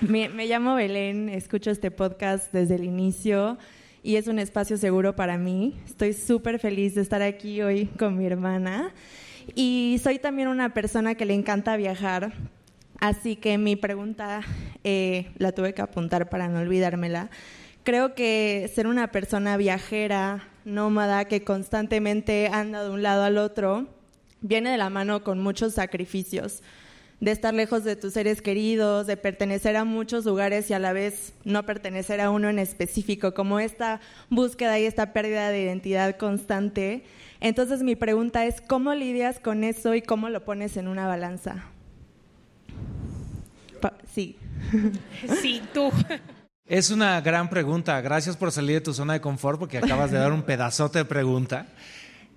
[0.02, 3.58] Me, llamo Belén, escucho este podcast desde el inicio
[4.04, 5.76] y es un espacio seguro para mí.
[5.88, 8.94] Estoy súper feliz de estar aquí hoy con mi hermana
[9.56, 12.34] y soy también una persona que le encanta viajar,
[13.00, 14.42] así que mi pregunta
[14.84, 17.32] eh, la tuve que apuntar para no olvidármela.
[17.84, 23.88] Creo que ser una persona viajera, nómada, que constantemente anda de un lado al otro,
[24.42, 26.62] viene de la mano con muchos sacrificios
[27.20, 30.94] de estar lejos de tus seres queridos, de pertenecer a muchos lugares y a la
[30.94, 34.00] vez no pertenecer a uno en específico, como esta
[34.30, 37.04] búsqueda y esta pérdida de identidad constante.
[37.40, 41.66] Entonces mi pregunta es, ¿cómo lidias con eso y cómo lo pones en una balanza?
[44.14, 44.36] sí.
[45.42, 45.92] Sí, tú.
[46.66, 48.02] Es una gran pregunta.
[48.02, 51.06] Gracias por salir de tu zona de confort porque acabas de dar un pedazote de
[51.06, 51.68] pregunta.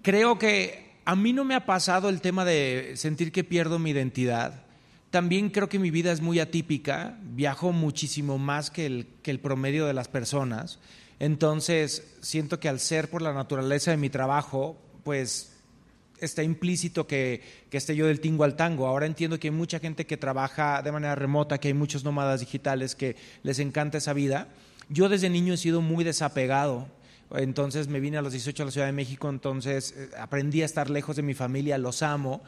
[0.03, 3.91] Creo que a mí no me ha pasado el tema de sentir que pierdo mi
[3.91, 4.70] identidad
[5.11, 9.93] también creo que mi vida es muy atípica, viajo muchísimo más que el, promedio de
[9.93, 10.79] las personas,
[11.19, 15.53] entonces siento que al ser por la naturaleza de mi trabajo, pues
[16.21, 18.87] está implícito que, que, esté yo del tingo al tango.
[18.87, 22.41] Ahora entiendo que hay mucha gente que trabaja de manera remota, que hay muchos nómadas
[22.41, 24.49] digitales que les encanta esa vida.
[24.89, 26.89] Yo desde niño he sido muy desapegado.
[27.33, 30.65] Entonces me vine a los 18 a la Ciudad de México, entonces eh, aprendí a
[30.65, 32.43] estar lejos de mi familia, los amo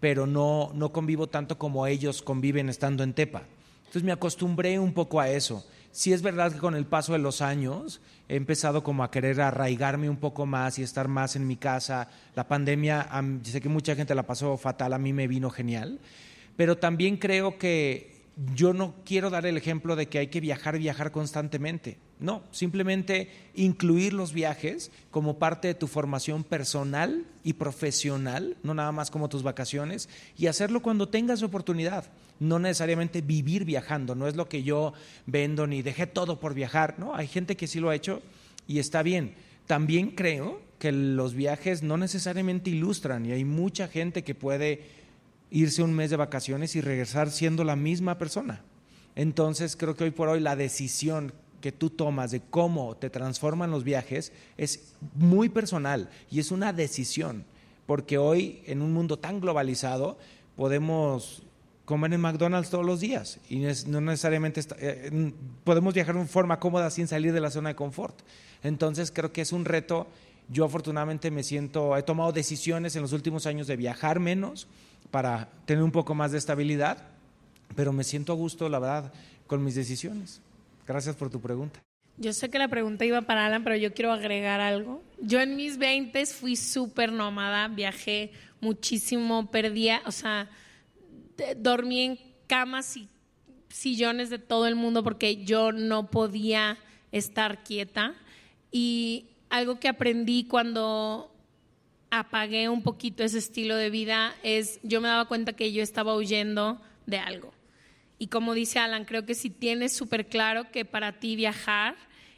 [0.00, 3.42] pero no, no convivo tanto como ellos conviven estando en Tepa.
[3.80, 5.64] Entonces me acostumbré un poco a eso.
[5.90, 9.40] Sí es verdad que con el paso de los años he empezado como a querer
[9.40, 12.08] arraigarme un poco más y estar más en mi casa.
[12.36, 13.08] La pandemia,
[13.42, 15.98] sé que mucha gente la pasó fatal, a mí me vino genial,
[16.56, 18.17] pero también creo que
[18.54, 21.98] yo no quiero dar el ejemplo de que hay que viajar, viajar constantemente.
[22.20, 28.92] No, simplemente incluir los viajes como parte de tu formación personal y profesional, no nada
[28.92, 32.10] más como tus vacaciones, y hacerlo cuando tengas oportunidad.
[32.40, 34.92] No necesariamente vivir viajando, no es lo que yo
[35.26, 37.14] vendo ni dejé todo por viajar, ¿no?
[37.16, 38.22] Hay gente que sí lo ha hecho
[38.68, 39.34] y está bien.
[39.66, 44.97] También creo que los viajes no necesariamente ilustran y hay mucha gente que puede
[45.50, 48.62] irse un mes de vacaciones y regresar siendo la misma persona.
[49.14, 53.70] Entonces creo que hoy por hoy la decisión que tú tomas de cómo te transforman
[53.70, 57.44] los viajes es muy personal y es una decisión,
[57.86, 60.18] porque hoy en un mundo tan globalizado
[60.56, 61.42] podemos
[61.84, 65.32] comer en McDonald's todos los días y no necesariamente eh,
[65.64, 68.20] podemos viajar de forma cómoda sin salir de la zona de confort.
[68.62, 70.06] Entonces creo que es un reto.
[70.50, 74.68] Yo afortunadamente me siento, he tomado decisiones en los últimos años de viajar menos
[75.10, 76.98] para tener un poco más de estabilidad,
[77.74, 79.12] pero me siento a gusto, la verdad,
[79.46, 80.40] con mis decisiones.
[80.86, 81.80] Gracias por tu pregunta.
[82.16, 85.02] Yo sé que la pregunta iba para Alan, pero yo quiero agregar algo.
[85.20, 90.50] Yo en mis 20 fui súper nómada, viajé muchísimo, perdía, o sea,
[91.56, 92.18] dormí en
[92.48, 93.08] camas y
[93.68, 96.78] sillones de todo el mundo porque yo no podía
[97.12, 98.14] estar quieta.
[98.72, 101.32] Y algo que aprendí cuando
[102.10, 106.14] apagué un poquito ese estilo de vida es, yo me daba cuenta que yo estaba
[106.16, 107.52] huyendo de algo.
[108.18, 111.94] Y como dice Alan, creo que si tienes súper claro que para ti viajar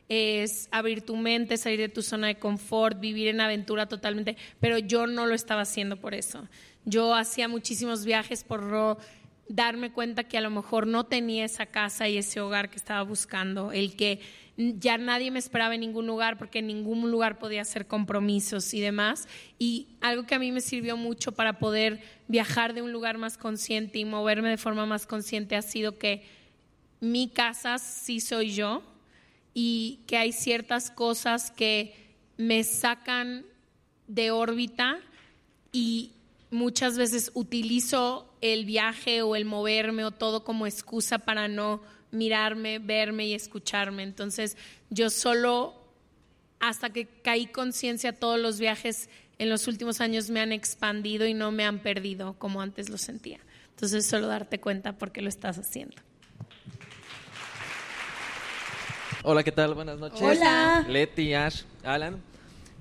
[0.09, 4.77] es abrir tu mente, salir de tu zona de confort, vivir en aventura totalmente, pero
[4.79, 6.49] yo no lo estaba haciendo por eso.
[6.85, 8.99] Yo hacía muchísimos viajes por
[9.49, 13.03] darme cuenta que a lo mejor no tenía esa casa y ese hogar que estaba
[13.03, 14.21] buscando, el que
[14.79, 18.81] ya nadie me esperaba en ningún lugar porque en ningún lugar podía hacer compromisos y
[18.81, 19.29] demás.
[19.59, 23.39] Y algo que a mí me sirvió mucho para poder viajar de un lugar más
[23.39, 26.25] consciente y moverme de forma más consciente ha sido que
[27.01, 28.83] mi casa sí soy yo
[29.55, 31.95] y que hay ciertas cosas que
[32.37, 33.45] me sacan
[34.07, 34.99] de órbita
[35.73, 36.13] y
[36.51, 41.81] muchas veces utilizo el viaje o el moverme o todo como excusa para no
[42.11, 44.03] mirarme, verme y escucharme.
[44.03, 44.57] Entonces
[44.91, 45.75] yo solo,
[46.59, 49.09] hasta que caí conciencia, todos los viajes
[49.39, 52.99] en los últimos años me han expandido y no me han perdido como antes lo
[52.99, 53.41] sentía.
[53.71, 55.97] Entonces solo darte cuenta porque lo estás haciendo.
[59.23, 59.75] Hola, ¿qué tal?
[59.75, 60.21] Buenas noches.
[60.23, 60.85] Hola.
[60.89, 62.23] Leti, Ash, Alan.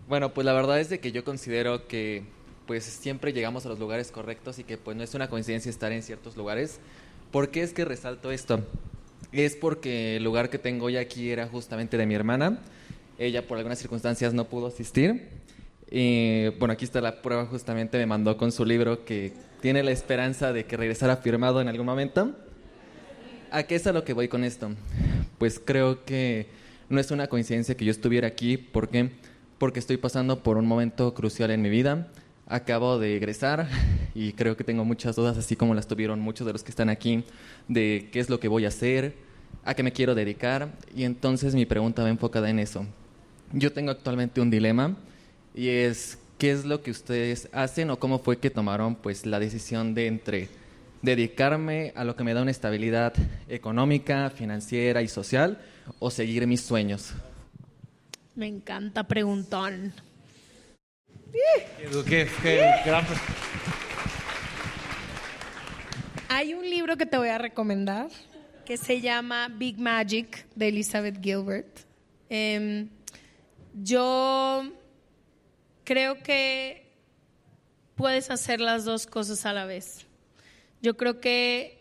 [0.07, 2.23] Bueno, pues la verdad es de que yo considero que
[2.65, 5.91] pues siempre llegamos a los lugares correctos y que pues no es una coincidencia estar
[5.91, 6.79] en ciertos lugares.
[7.31, 8.65] ¿Por qué es que resalto esto?
[9.31, 12.59] Es porque el lugar que tengo hoy aquí era justamente de mi hermana.
[13.17, 15.29] Ella por algunas circunstancias no pudo asistir.
[15.91, 19.91] Y bueno, aquí está la prueba, justamente me mandó con su libro que tiene la
[19.91, 22.35] esperanza de que regresara firmado en algún momento.
[23.51, 24.69] ¿A qué es a lo que voy con esto?
[25.37, 26.47] Pues creo que
[26.89, 28.57] no es una coincidencia que yo estuviera aquí.
[28.57, 29.09] ¿Por qué?
[29.57, 32.07] Porque estoy pasando por un momento crucial en mi vida.
[32.49, 33.67] Acabo de egresar
[34.15, 36.89] y creo que tengo muchas dudas, así como las tuvieron muchos de los que están
[36.89, 37.23] aquí,
[37.67, 39.13] de qué es lo que voy a hacer,
[39.63, 40.73] a qué me quiero dedicar.
[40.95, 42.85] Y entonces mi pregunta va enfocada en eso.
[43.53, 44.97] Yo tengo actualmente un dilema
[45.53, 49.39] y es qué es lo que ustedes hacen o cómo fue que tomaron pues la
[49.39, 50.49] decisión de entre
[51.01, 53.13] dedicarme a lo que me da una estabilidad
[53.47, 55.59] económica, financiera y social
[55.99, 57.13] o seguir mis sueños.
[58.35, 59.93] Me encanta preguntón.
[66.27, 68.07] Hay un libro que te voy a recomendar
[68.65, 71.79] que se llama Big Magic de Elizabeth Gilbert.
[72.29, 72.87] Em,
[73.73, 74.71] yo
[75.83, 76.85] creo que
[77.95, 80.05] puedes hacer las dos cosas a la vez.
[80.83, 81.79] Yo creo que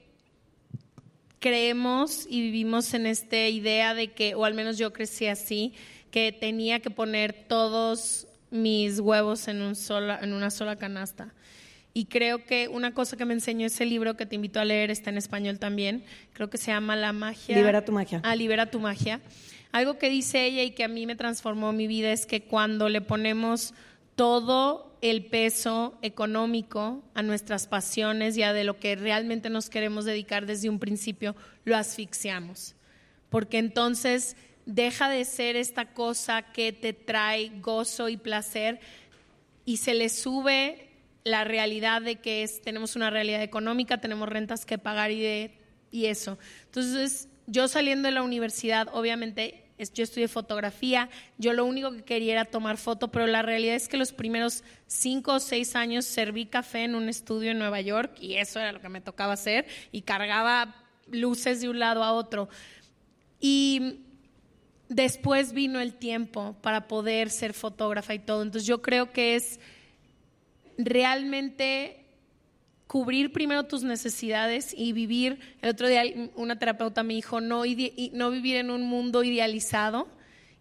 [1.41, 5.75] creemos y vivimos en esta idea de que, o al menos yo crecí así,
[6.11, 11.35] que tenía que poner todos mis huevos en, un sola, en una sola canasta.
[11.95, 14.91] Y creo que una cosa que me enseñó ese libro que te invito a leer
[14.91, 16.05] está en español también.
[16.33, 17.57] Creo que se llama La magia.
[17.57, 18.21] Libera tu magia.
[18.25, 19.21] Ah, Libera tu magia.
[19.73, 22.89] Algo que dice ella y que a mí me transformó mi vida es que cuando
[22.89, 23.75] le ponemos
[24.15, 30.05] todo el peso económico a nuestras pasiones y a de lo que realmente nos queremos
[30.05, 32.75] dedicar desde un principio, lo asfixiamos.
[33.29, 34.37] Porque entonces
[34.69, 38.81] deja de ser esta cosa que te trae gozo y placer
[39.65, 40.91] y se le sube
[41.25, 45.51] la realidad de que es, tenemos una realidad económica, tenemos rentas que pagar y,
[45.91, 46.39] y eso.
[46.67, 49.65] Entonces, yo saliendo de la universidad, obviamente,
[49.95, 51.09] yo estudié fotografía,
[51.39, 54.65] yo lo único que quería era tomar foto, pero la realidad es que los primeros
[54.87, 58.73] cinco o seis años serví café en un estudio en Nueva York y eso era
[58.73, 60.75] lo que me tocaba hacer y cargaba
[61.11, 62.51] luces de un lado a otro.
[63.41, 64.01] Y
[64.89, 68.43] después vino el tiempo para poder ser fotógrafa y todo.
[68.43, 69.61] Entonces yo creo que es
[70.77, 72.05] realmente
[72.87, 76.03] cubrir primero tus necesidades y vivir, el otro día
[76.37, 77.65] una terapeuta me dijo, no,
[78.13, 80.09] no vivir en un mundo idealizado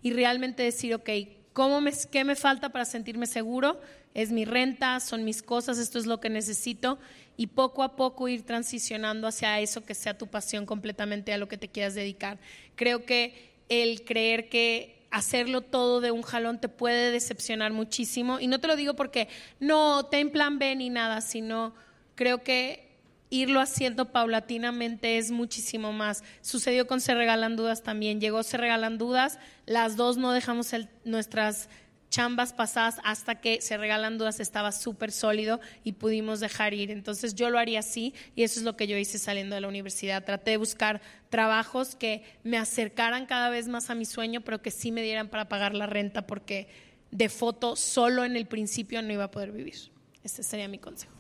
[0.02, 1.10] y realmente decir, ok,
[1.54, 3.80] ¿cómo me, ¿qué me falta para sentirme seguro?
[4.14, 7.00] Es mi renta, son mis cosas, esto es lo que necesito
[7.38, 11.48] y poco a poco ir transicionando hacia eso que sea tu pasión completamente a lo
[11.48, 12.40] que te quieras dedicar.
[12.76, 18.40] Creo que el creer que hacerlo todo de un jalón te puede decepcionar muchísimo.
[18.40, 19.28] Y no te lo digo porque
[19.60, 21.74] no, ten plan B ni nada, sino
[22.16, 22.88] creo que
[23.30, 26.24] irlo haciendo paulatinamente es muchísimo más.
[26.42, 28.22] Sucedió con Se Regalan Dudas también.
[28.22, 30.72] Llegó Se Regalan Dudas, las dos no dejamos
[31.04, 31.70] nuestras
[32.10, 36.92] chambas pasadas hasta que se regalan dudas estaba súper sólido y pudimos dejar ir.
[36.92, 39.68] Entonces yo lo haría así y eso es lo que yo hice saliendo de la
[39.68, 40.24] universidad.
[40.24, 44.72] Traté de buscar trabajos que me acercaran cada vez más a mi sueño, pero que
[44.72, 46.68] sí me dieran para pagar la renta porque
[47.12, 49.92] de foto solo en el principio no iba a poder vivir.
[50.24, 51.14] Ese sería mi consejo.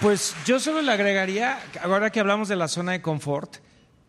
[0.00, 3.56] Pues yo solo le agregaría, ahora que hablamos de la zona de confort,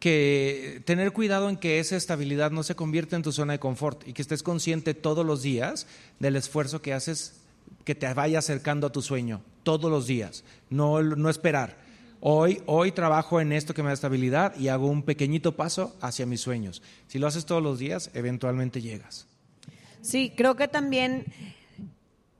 [0.05, 4.07] que tener cuidado en que esa estabilidad no se convierta en tu zona de confort
[4.07, 5.87] y que estés consciente todos los días
[6.19, 7.41] del esfuerzo que haces
[7.85, 11.77] que te vaya acercando a tu sueño, todos los días, no, no esperar.
[12.19, 16.27] Hoy, hoy trabajo en esto que me da estabilidad y hago un pequeñito paso hacia
[16.27, 16.83] mis sueños.
[17.07, 19.25] Si lo haces todos los días, eventualmente llegas.
[20.01, 21.25] Sí, creo que también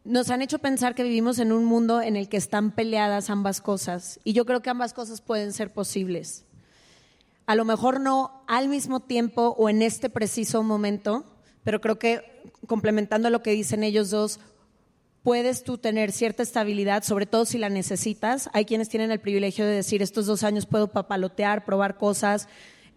[0.04, 3.60] nos han hecho pensar que vivimos en un mundo en el que están peleadas ambas
[3.60, 6.46] cosas y yo creo que ambas cosas pueden ser posibles
[7.46, 11.26] a lo mejor no al mismo tiempo o en este preciso momento,
[11.64, 14.40] pero creo que complementando lo que dicen ellos dos,
[15.24, 18.50] puedes tú tener cierta estabilidad, sobre todo si la necesitas.
[18.54, 22.48] Hay quienes tienen el privilegio de decir, estos dos años puedo papalotear, probar cosas,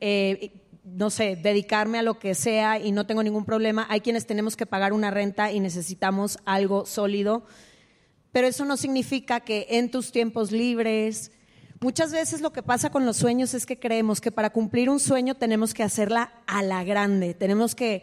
[0.00, 0.52] eh,
[0.84, 3.86] no sé, dedicarme a lo que sea y no tengo ningún problema.
[3.88, 7.44] Hay quienes tenemos que pagar una renta y necesitamos algo sólido,
[8.32, 11.32] pero eso no significa que en tus tiempos libres,
[11.80, 14.98] Muchas veces lo que pasa con los sueños es que creemos que para cumplir un
[14.98, 18.02] sueño tenemos que hacerla a la grande, tenemos que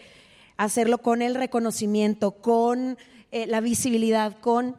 [0.56, 2.98] hacerlo con el reconocimiento, con
[3.32, 4.78] eh, la visibilidad, con...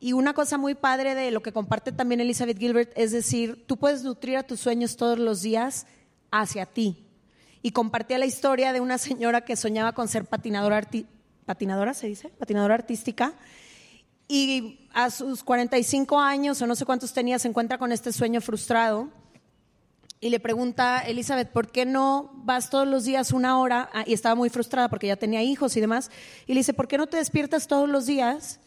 [0.00, 3.78] Y una cosa muy padre de lo que comparte también Elizabeth Gilbert es decir, tú
[3.78, 5.86] puedes nutrir a tus sueños todos los días
[6.30, 7.06] hacia ti.
[7.62, 10.86] Y compartía la historia de una señora que soñaba con ser patinadora,
[11.46, 13.32] patinadora se dice, patinadora artística,
[14.28, 18.40] y a sus 45 años o no sé cuántos tenía, se encuentra con este sueño
[18.40, 19.08] frustrado
[20.18, 23.90] y le pregunta, Elizabeth, ¿por qué no vas todos los días una hora?
[23.92, 26.10] Ah, y estaba muy frustrada porque ya tenía hijos y demás.
[26.46, 28.58] Y le dice, ¿por qué no te despiertas todos los días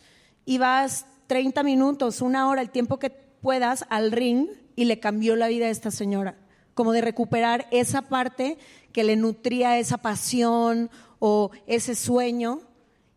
[0.45, 4.47] y vas 30 minutos, una hora, el tiempo que puedas al ring?
[4.75, 6.37] Y le cambió la vida a esta señora,
[6.75, 8.57] como de recuperar esa parte
[8.93, 12.61] que le nutría esa pasión o ese sueño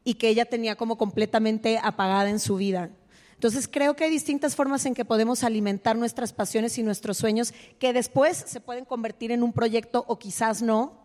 [0.04, 2.90] y que ella tenía como completamente apagada en su vida.
[3.34, 7.52] Entonces creo que hay distintas formas en que podemos alimentar nuestras pasiones y nuestros sueños
[7.80, 11.02] que después se pueden convertir en un proyecto o quizás no,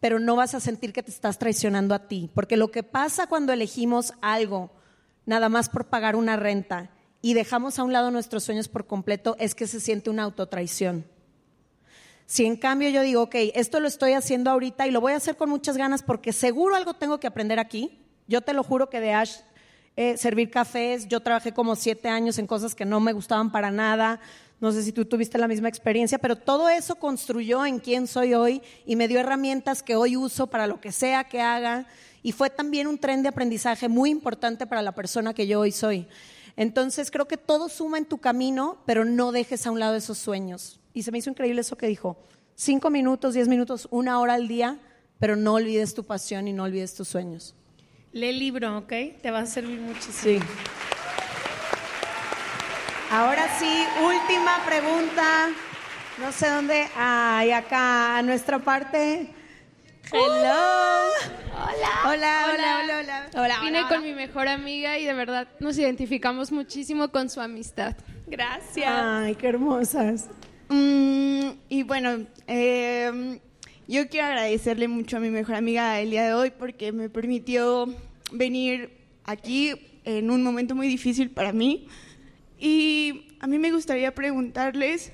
[0.00, 3.28] pero no vas a sentir que te estás traicionando a ti, porque lo que pasa
[3.28, 4.70] cuando elegimos algo
[5.26, 6.90] nada más por pagar una renta
[7.22, 11.04] y dejamos a un lado nuestros sueños por completo es que se siente una autotraición.
[12.26, 15.16] Si en cambio yo digo, ok, esto lo estoy haciendo ahorita y lo voy a
[15.16, 17.99] hacer con muchas ganas porque seguro algo tengo que aprender aquí,
[18.30, 19.38] yo te lo juro que de Ash
[19.96, 23.72] eh, servir cafés, yo trabajé como siete años en cosas que no me gustaban para
[23.72, 24.20] nada.
[24.60, 28.34] No sé si tú tuviste la misma experiencia, pero todo eso construyó en quién soy
[28.34, 31.86] hoy y me dio herramientas que hoy uso para lo que sea que haga.
[32.22, 35.72] Y fue también un tren de aprendizaje muy importante para la persona que yo hoy
[35.72, 36.06] soy.
[36.56, 40.18] Entonces creo que todo suma en tu camino, pero no dejes a un lado esos
[40.18, 40.78] sueños.
[40.94, 42.16] Y se me hizo increíble eso que dijo.
[42.54, 44.78] Cinco minutos, diez minutos, una hora al día,
[45.18, 47.56] pero no olvides tu pasión y no olvides tus sueños.
[48.12, 48.92] Lee el libro, ¿ok?
[49.22, 50.40] Te va a servir muchísimo.
[50.40, 50.40] Sí.
[53.10, 55.50] Ahora sí, última pregunta.
[56.18, 56.88] No sé dónde.
[56.96, 59.32] Ay, acá, a nuestra parte.
[60.12, 60.26] Hello.
[61.54, 61.90] Hola.
[62.04, 63.60] Hola, hola, hola, hola.
[63.62, 67.94] Vine con mi mejor amiga y de verdad nos identificamos muchísimo con su amistad.
[68.26, 68.92] Gracias.
[68.92, 70.28] Ay, qué hermosas.
[70.68, 73.40] Mm, y bueno, eh,
[73.90, 77.92] yo quiero agradecerle mucho a mi mejor amiga el día de hoy porque me permitió
[78.30, 78.92] venir
[79.24, 79.72] aquí
[80.04, 81.88] en un momento muy difícil para mí.
[82.56, 85.10] Y a mí me gustaría preguntarles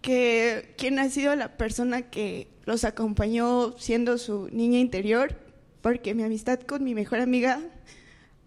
[0.00, 5.38] que quién ha sido la persona que los acompañó siendo su niña interior,
[5.82, 7.60] porque mi amistad con mi mejor amiga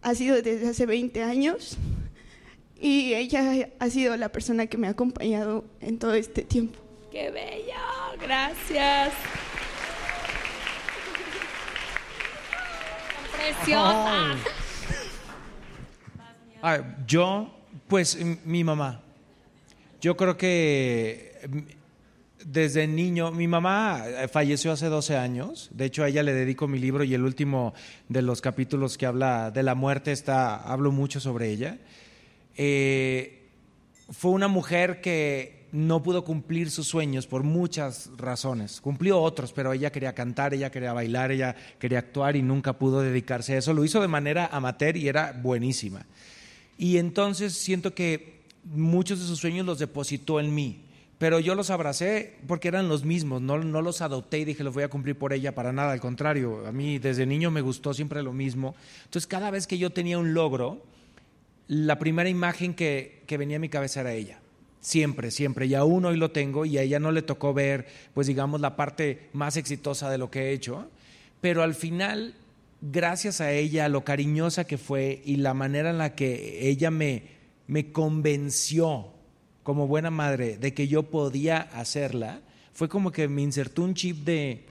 [0.02, 1.78] ha sido desde hace 20 años
[2.80, 6.81] y ella ha sido la persona que me ha acompañado en todo este tiempo.
[7.12, 7.74] ¡Qué bello!
[8.22, 9.14] Gracias.
[13.36, 14.38] Preciosa.
[17.06, 17.54] Yo,
[17.90, 19.02] pues mi mamá.
[20.00, 21.32] Yo creo que
[22.46, 25.70] desde niño, mi mamá eh, falleció hace 12 años.
[25.74, 27.74] De hecho, a ella le dedico mi libro y el último
[28.08, 31.78] de los capítulos que habla de la muerte está, hablo mucho sobre ella.
[32.56, 33.50] Eh,
[34.12, 38.82] fue una mujer que no pudo cumplir sus sueños por muchas razones.
[38.82, 43.02] Cumplió otros, pero ella quería cantar, ella quería bailar, ella quería actuar y nunca pudo
[43.02, 43.74] dedicarse a eso.
[43.74, 46.06] Lo hizo de manera amateur y era buenísima.
[46.78, 50.86] Y entonces siento que muchos de sus sueños los depositó en mí.
[51.18, 54.74] Pero yo los abracé porque eran los mismos, no, no los adopté y dije los
[54.74, 57.94] voy a cumplir por ella para nada, al contrario, a mí desde niño me gustó
[57.94, 58.74] siempre lo mismo.
[59.04, 60.84] Entonces cada vez que yo tenía un logro,
[61.68, 64.41] la primera imagen que, que venía a mi cabeza era ella.
[64.82, 65.68] Siempre, siempre.
[65.68, 68.76] Y aún hoy lo tengo y a ella no le tocó ver, pues digamos, la
[68.76, 70.90] parte más exitosa de lo que he hecho.
[71.40, 72.34] Pero al final,
[72.82, 77.24] gracias a ella, lo cariñosa que fue y la manera en la que ella me,
[77.68, 79.10] me convenció
[79.64, 82.42] como buena madre de que yo podía hacerla,
[82.74, 84.66] fue como que me insertó un chip de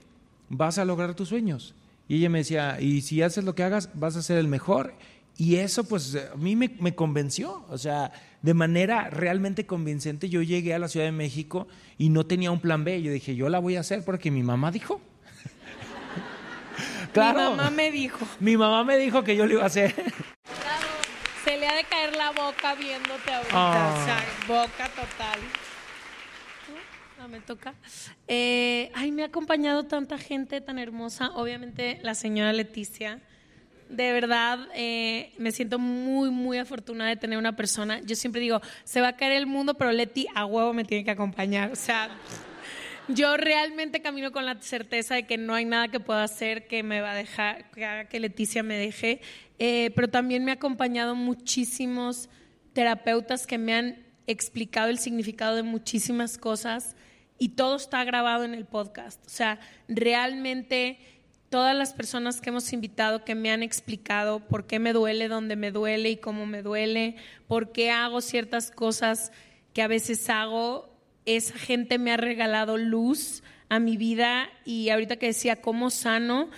[0.49, 1.73] vas a lograr tus sueños.
[2.09, 4.93] Y ella me decía, y si haces lo que hagas, vas a ser el mejor.
[5.37, 8.11] Y eso pues a mí me, me convenció, o sea,
[8.41, 12.59] de manera realmente convincente yo llegué a la Ciudad de México y no tenía un
[12.59, 13.01] plan B.
[13.01, 15.01] Yo dije, yo la voy a hacer porque mi mamá dijo.
[17.13, 17.51] claro.
[17.51, 18.27] Mi mamá me dijo.
[18.39, 19.93] Mi mamá me dijo que yo lo iba a hacer.
[21.43, 23.53] Se le ha de caer la boca viéndote ahorita.
[23.53, 23.95] Ah.
[23.97, 25.39] O sea, boca total.
[27.19, 27.75] Ah, me toca.
[28.27, 31.31] Eh, ay, me ha acompañado tanta gente tan hermosa.
[31.35, 33.21] Obviamente, la señora Leticia.
[33.91, 37.99] De verdad, eh, me siento muy, muy afortunada de tener una persona.
[38.01, 41.03] Yo siempre digo, se va a caer el mundo, pero Leti a huevo me tiene
[41.03, 41.71] que acompañar.
[41.71, 42.09] O sea,
[43.09, 46.83] yo realmente camino con la certeza de que no hay nada que pueda hacer que
[46.83, 49.19] me va a dejar, que haga que Leticia me deje.
[49.59, 52.29] Eh, pero también me ha acompañado muchísimos
[52.73, 56.95] terapeutas que me han explicado el significado de muchísimas cosas
[57.37, 59.25] y todo está grabado en el podcast.
[59.25, 60.99] O sea, realmente
[61.51, 65.57] todas las personas que hemos invitado que me han explicado por qué me duele, dónde
[65.57, 69.33] me duele y cómo me duele, por qué hago ciertas cosas
[69.73, 70.89] que a veces hago,
[71.25, 76.49] esa gente me ha regalado luz a mi vida y ahorita que decía cómo sano,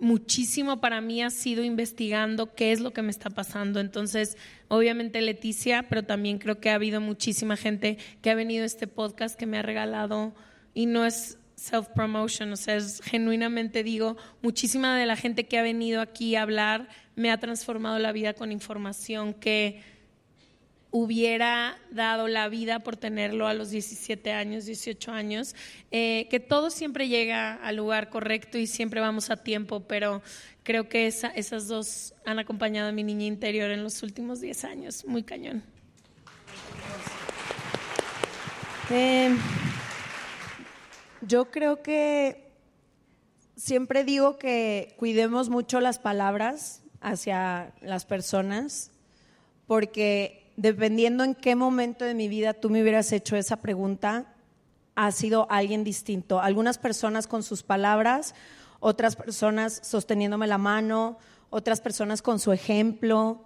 [0.00, 3.80] muchísimo para mí ha sido investigando qué es lo que me está pasando.
[3.80, 4.38] Entonces,
[4.68, 8.86] obviamente Leticia, pero también creo que ha habido muchísima gente que ha venido a este
[8.86, 10.34] podcast que me ha regalado
[10.72, 16.00] y no es self-promotion, o sea, genuinamente digo, muchísima de la gente que ha venido
[16.00, 19.82] aquí a hablar me ha transformado la vida con información que
[20.90, 25.54] hubiera dado la vida por tenerlo a los 17 años, 18 años,
[25.90, 30.22] eh, que todo siempre llega al lugar correcto y siempre vamos a tiempo, pero
[30.62, 34.64] creo que esa, esas dos han acompañado a mi niña interior en los últimos 10
[34.64, 35.62] años, muy cañón.
[38.90, 39.36] Eh,
[41.22, 42.52] yo creo que
[43.56, 48.90] siempre digo que cuidemos mucho las palabras hacia las personas,
[49.66, 54.34] porque dependiendo en qué momento de mi vida tú me hubieras hecho esa pregunta,
[54.94, 56.40] ha sido alguien distinto.
[56.40, 58.34] Algunas personas con sus palabras,
[58.80, 61.18] otras personas sosteniéndome la mano,
[61.50, 63.44] otras personas con su ejemplo.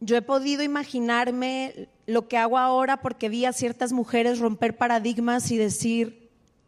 [0.00, 5.50] Yo he podido imaginarme lo que hago ahora porque vi a ciertas mujeres romper paradigmas
[5.50, 6.23] y decir,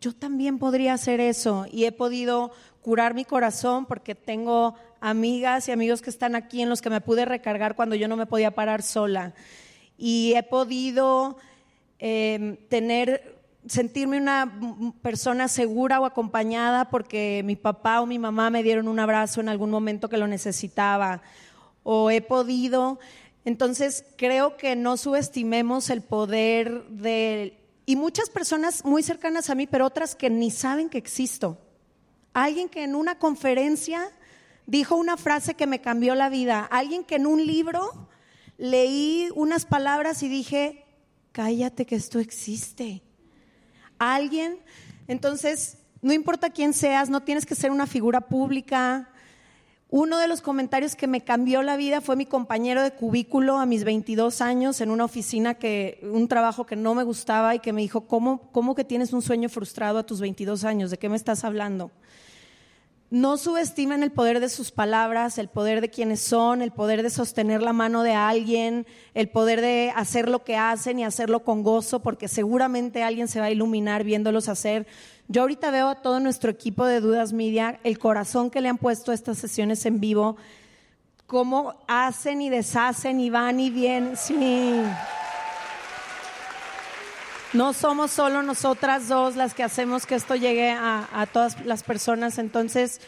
[0.07, 1.67] yo también podría hacer eso.
[1.73, 6.69] Y he podido curar mi corazón porque tengo amigas y amigos que están aquí en
[6.69, 9.35] los que me pude recargar cuando yo no me podía parar sola.
[9.99, 11.39] Y he podido
[11.99, 14.61] eh, tener sentirme una
[15.03, 19.49] persona segura o acompañada porque mi papá o mi mamá me dieron un abrazo en
[19.49, 21.21] algún momento que lo necesitaba
[21.83, 23.01] o he podido.
[23.45, 27.66] Entonces, creo que no subestimemos el poder de...
[27.87, 31.59] Y muchas personas muy cercanas a mí, pero otras que ni saben que existo.
[32.35, 34.11] Alguien que en una conferencia
[34.67, 36.65] dijo una frase que me cambió la vida.
[36.71, 38.09] Alguien que en un libro
[38.59, 40.85] leí unas palabras y dije,
[41.31, 43.03] cállate que esto existe.
[43.99, 44.59] Alguien,
[45.07, 49.11] entonces, no importa quién seas, no tienes que ser una figura pública,
[49.89, 53.67] uno de los comentarios que me cambió la vida fue mi compañero de cubículo a
[53.67, 57.73] mis 22 años en una oficina que un trabajo que no me gustaba y que
[57.73, 60.91] me dijo, "¿Cómo cómo que tienes un sueño frustrado a tus 22 años?
[60.91, 61.93] ¿De qué me estás hablando?"
[63.11, 67.11] no subestimen el poder de sus palabras, el poder de quienes son, el poder de
[67.11, 71.63] sostener la mano de alguien, el poder de hacer lo que hacen y hacerlo con
[71.63, 74.87] gozo, porque seguramente alguien se va a iluminar viéndolos hacer.
[75.29, 78.79] Yo ahorita veo a todo nuestro equipo de Dudas Media, el corazón que le han
[78.79, 80.37] puesto a estas sesiones en vivo,
[81.27, 84.17] cómo hacen y deshacen y van y vienen.
[84.17, 84.83] Sí.
[87.53, 91.83] No somos solo nosotras dos las que hacemos que esto llegue a, a todas las
[91.83, 93.01] personas, entonces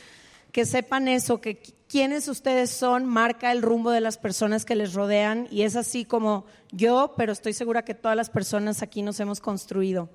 [0.50, 4.94] que sepan eso, que quienes ustedes son marca el rumbo de las personas que les
[4.94, 9.20] rodean y es así como yo, pero estoy segura que todas las personas aquí nos
[9.20, 10.08] hemos construido.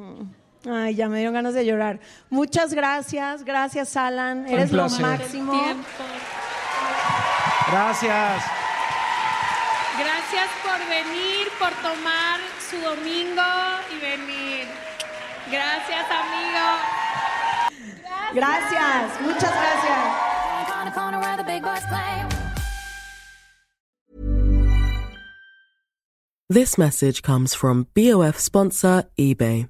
[0.00, 0.70] Mm.
[0.70, 2.00] Ay, ya me dieron ganas de llorar.
[2.28, 5.52] Muchas gracias, gracias Alan, eres lo máximo.
[7.70, 8.42] Gracias.
[9.98, 13.42] Gracias por venir, por tomar su domingo
[13.90, 14.68] y venir.
[15.50, 16.66] Gracias, amigo.
[18.34, 20.30] Gracias, muchas gracias.
[26.48, 29.69] This message comes from BOF sponsor eBay.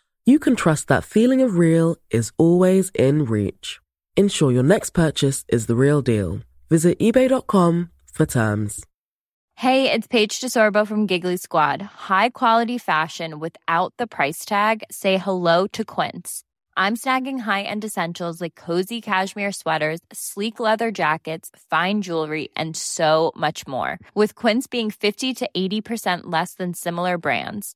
[0.25, 3.79] you can trust that feeling of real is always in reach.
[4.15, 6.41] Ensure your next purchase is the real deal.
[6.69, 8.85] Visit eBay.com for terms.
[9.55, 11.81] Hey, it's Paige DeSorbo from Giggly Squad.
[11.81, 14.83] High quality fashion without the price tag.
[14.89, 16.43] Say hello to Quince.
[16.75, 23.33] I'm snagging high-end essentials like cozy cashmere sweaters, sleek leather jackets, fine jewelry, and so
[23.35, 23.99] much more.
[24.15, 27.75] With Quince being 50 to 80% less than similar brands.